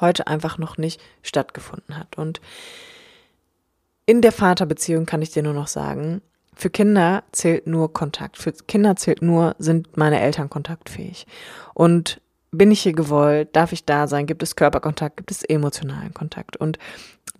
heute 0.00 0.26
einfach 0.26 0.58
noch 0.58 0.78
nicht 0.78 1.00
stattgefunden 1.22 1.96
hat. 1.96 2.16
Und 2.16 2.40
in 4.06 4.22
der 4.22 4.32
Vaterbeziehung 4.32 5.06
kann 5.06 5.22
ich 5.22 5.30
dir 5.30 5.42
nur 5.42 5.52
noch 5.52 5.68
sagen, 5.68 6.22
für 6.54 6.70
Kinder 6.70 7.22
zählt 7.30 7.66
nur 7.66 7.92
Kontakt. 7.92 8.36
Für 8.36 8.52
Kinder 8.52 8.96
zählt 8.96 9.22
nur, 9.22 9.54
sind 9.58 9.96
meine 9.96 10.20
Eltern 10.20 10.50
kontaktfähig. 10.50 11.26
Und 11.72 12.20
bin 12.50 12.70
ich 12.70 12.80
hier 12.80 12.94
gewollt? 12.94 13.54
Darf 13.54 13.72
ich 13.72 13.84
da 13.84 14.08
sein? 14.08 14.26
Gibt 14.26 14.42
es 14.42 14.56
Körperkontakt? 14.56 15.18
Gibt 15.18 15.30
es 15.30 15.44
emotionalen 15.44 16.14
Kontakt? 16.14 16.56
Und 16.56 16.78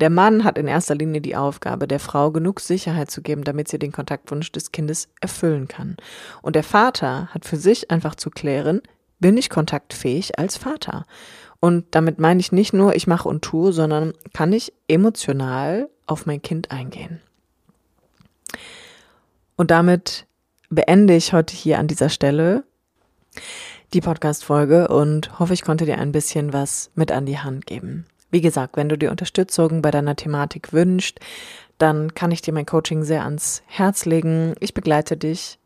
der 0.00 0.10
Mann 0.10 0.44
hat 0.44 0.58
in 0.58 0.68
erster 0.68 0.94
Linie 0.94 1.20
die 1.20 1.34
Aufgabe, 1.34 1.88
der 1.88 1.98
Frau 1.98 2.30
genug 2.30 2.60
Sicherheit 2.60 3.10
zu 3.10 3.22
geben, 3.22 3.42
damit 3.42 3.68
sie 3.68 3.78
den 3.78 3.90
Kontaktwunsch 3.90 4.52
des 4.52 4.70
Kindes 4.70 5.08
erfüllen 5.20 5.66
kann. 5.66 5.96
Und 6.42 6.54
der 6.54 6.62
Vater 6.62 7.28
hat 7.28 7.44
für 7.44 7.56
sich 7.56 7.90
einfach 7.90 8.14
zu 8.14 8.30
klären, 8.30 8.82
bin 9.20 9.36
ich 9.36 9.50
kontaktfähig 9.50 10.38
als 10.38 10.56
Vater? 10.56 11.06
Und 11.60 11.86
damit 11.90 12.18
meine 12.18 12.40
ich 12.40 12.52
nicht 12.52 12.72
nur, 12.72 12.94
ich 12.94 13.06
mache 13.06 13.28
und 13.28 13.42
tue, 13.42 13.72
sondern 13.72 14.12
kann 14.32 14.52
ich 14.52 14.72
emotional 14.86 15.88
auf 16.06 16.26
mein 16.26 16.40
Kind 16.40 16.70
eingehen. 16.70 17.20
Und 19.56 19.70
damit 19.70 20.26
beende 20.70 21.16
ich 21.16 21.32
heute 21.32 21.54
hier 21.54 21.78
an 21.78 21.88
dieser 21.88 22.08
Stelle 22.08 22.64
die 23.92 24.00
Podcast-Folge 24.00 24.88
und 24.88 25.38
hoffe, 25.38 25.54
ich 25.54 25.62
konnte 25.62 25.86
dir 25.86 25.98
ein 25.98 26.12
bisschen 26.12 26.52
was 26.52 26.90
mit 26.94 27.10
an 27.10 27.26
die 27.26 27.38
Hand 27.38 27.66
geben. 27.66 28.06
Wie 28.30 28.40
gesagt, 28.42 28.76
wenn 28.76 28.88
du 28.88 28.98
dir 28.98 29.10
Unterstützung 29.10 29.80
bei 29.80 29.90
deiner 29.90 30.14
Thematik 30.14 30.72
wünschst, 30.72 31.18
dann 31.78 32.14
kann 32.14 32.30
ich 32.30 32.42
dir 32.42 32.52
mein 32.52 32.66
Coaching 32.66 33.02
sehr 33.02 33.24
ans 33.24 33.62
Herz 33.66 34.04
legen. 34.04 34.54
Ich 34.60 34.74
begleite 34.74 35.16
dich 35.16 35.57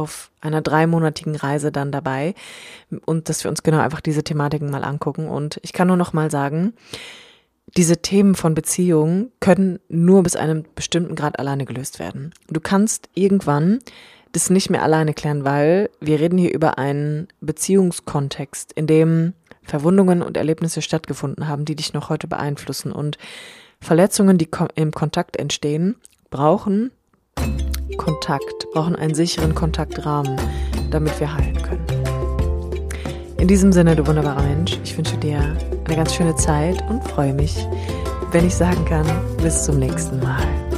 auf 0.00 0.30
einer 0.40 0.62
dreimonatigen 0.62 1.36
Reise 1.36 1.70
dann 1.70 1.92
dabei 1.92 2.34
und 3.04 3.28
dass 3.28 3.44
wir 3.44 3.50
uns 3.50 3.62
genau 3.62 3.78
einfach 3.78 4.00
diese 4.00 4.24
Thematiken 4.24 4.70
mal 4.70 4.84
angucken. 4.84 5.28
Und 5.28 5.60
ich 5.62 5.72
kann 5.72 5.88
nur 5.88 5.96
noch 5.96 6.12
mal 6.12 6.30
sagen, 6.30 6.74
diese 7.76 7.98
Themen 7.98 8.34
von 8.34 8.54
Beziehungen 8.54 9.30
können 9.40 9.78
nur 9.88 10.22
bis 10.22 10.36
einem 10.36 10.64
bestimmten 10.74 11.14
Grad 11.14 11.38
alleine 11.38 11.64
gelöst 11.64 11.98
werden. 11.98 12.34
Du 12.48 12.60
kannst 12.60 13.08
irgendwann 13.14 13.78
das 14.32 14.50
nicht 14.50 14.70
mehr 14.70 14.82
alleine 14.82 15.14
klären, 15.14 15.44
weil 15.44 15.90
wir 16.00 16.20
reden 16.20 16.38
hier 16.38 16.52
über 16.52 16.78
einen 16.78 17.28
Beziehungskontext, 17.40 18.72
in 18.72 18.86
dem 18.86 19.34
Verwundungen 19.62 20.22
und 20.22 20.36
Erlebnisse 20.36 20.82
stattgefunden 20.82 21.48
haben, 21.48 21.64
die 21.64 21.76
dich 21.76 21.92
noch 21.92 22.08
heute 22.08 22.26
beeinflussen. 22.26 22.92
Und 22.92 23.18
Verletzungen, 23.80 24.38
die 24.38 24.48
im 24.74 24.92
Kontakt 24.92 25.36
entstehen, 25.36 25.96
brauchen 26.30 26.90
Kontakt, 27.96 28.70
brauchen 28.72 28.96
einen 28.96 29.14
sicheren 29.14 29.54
Kontaktrahmen, 29.54 30.36
damit 30.90 31.18
wir 31.20 31.34
heilen 31.34 31.60
können. 31.62 31.86
In 33.38 33.48
diesem 33.48 33.72
Sinne, 33.72 33.96
du 33.96 34.06
wunderbarer 34.06 34.42
Mensch, 34.42 34.78
ich 34.84 34.96
wünsche 34.96 35.16
dir 35.16 35.56
eine 35.84 35.96
ganz 35.96 36.14
schöne 36.14 36.36
Zeit 36.36 36.84
und 36.90 37.02
freue 37.04 37.32
mich, 37.32 37.66
wenn 38.32 38.46
ich 38.46 38.54
sagen 38.54 38.84
kann, 38.84 39.06
bis 39.42 39.64
zum 39.64 39.78
nächsten 39.78 40.20
Mal. 40.20 40.69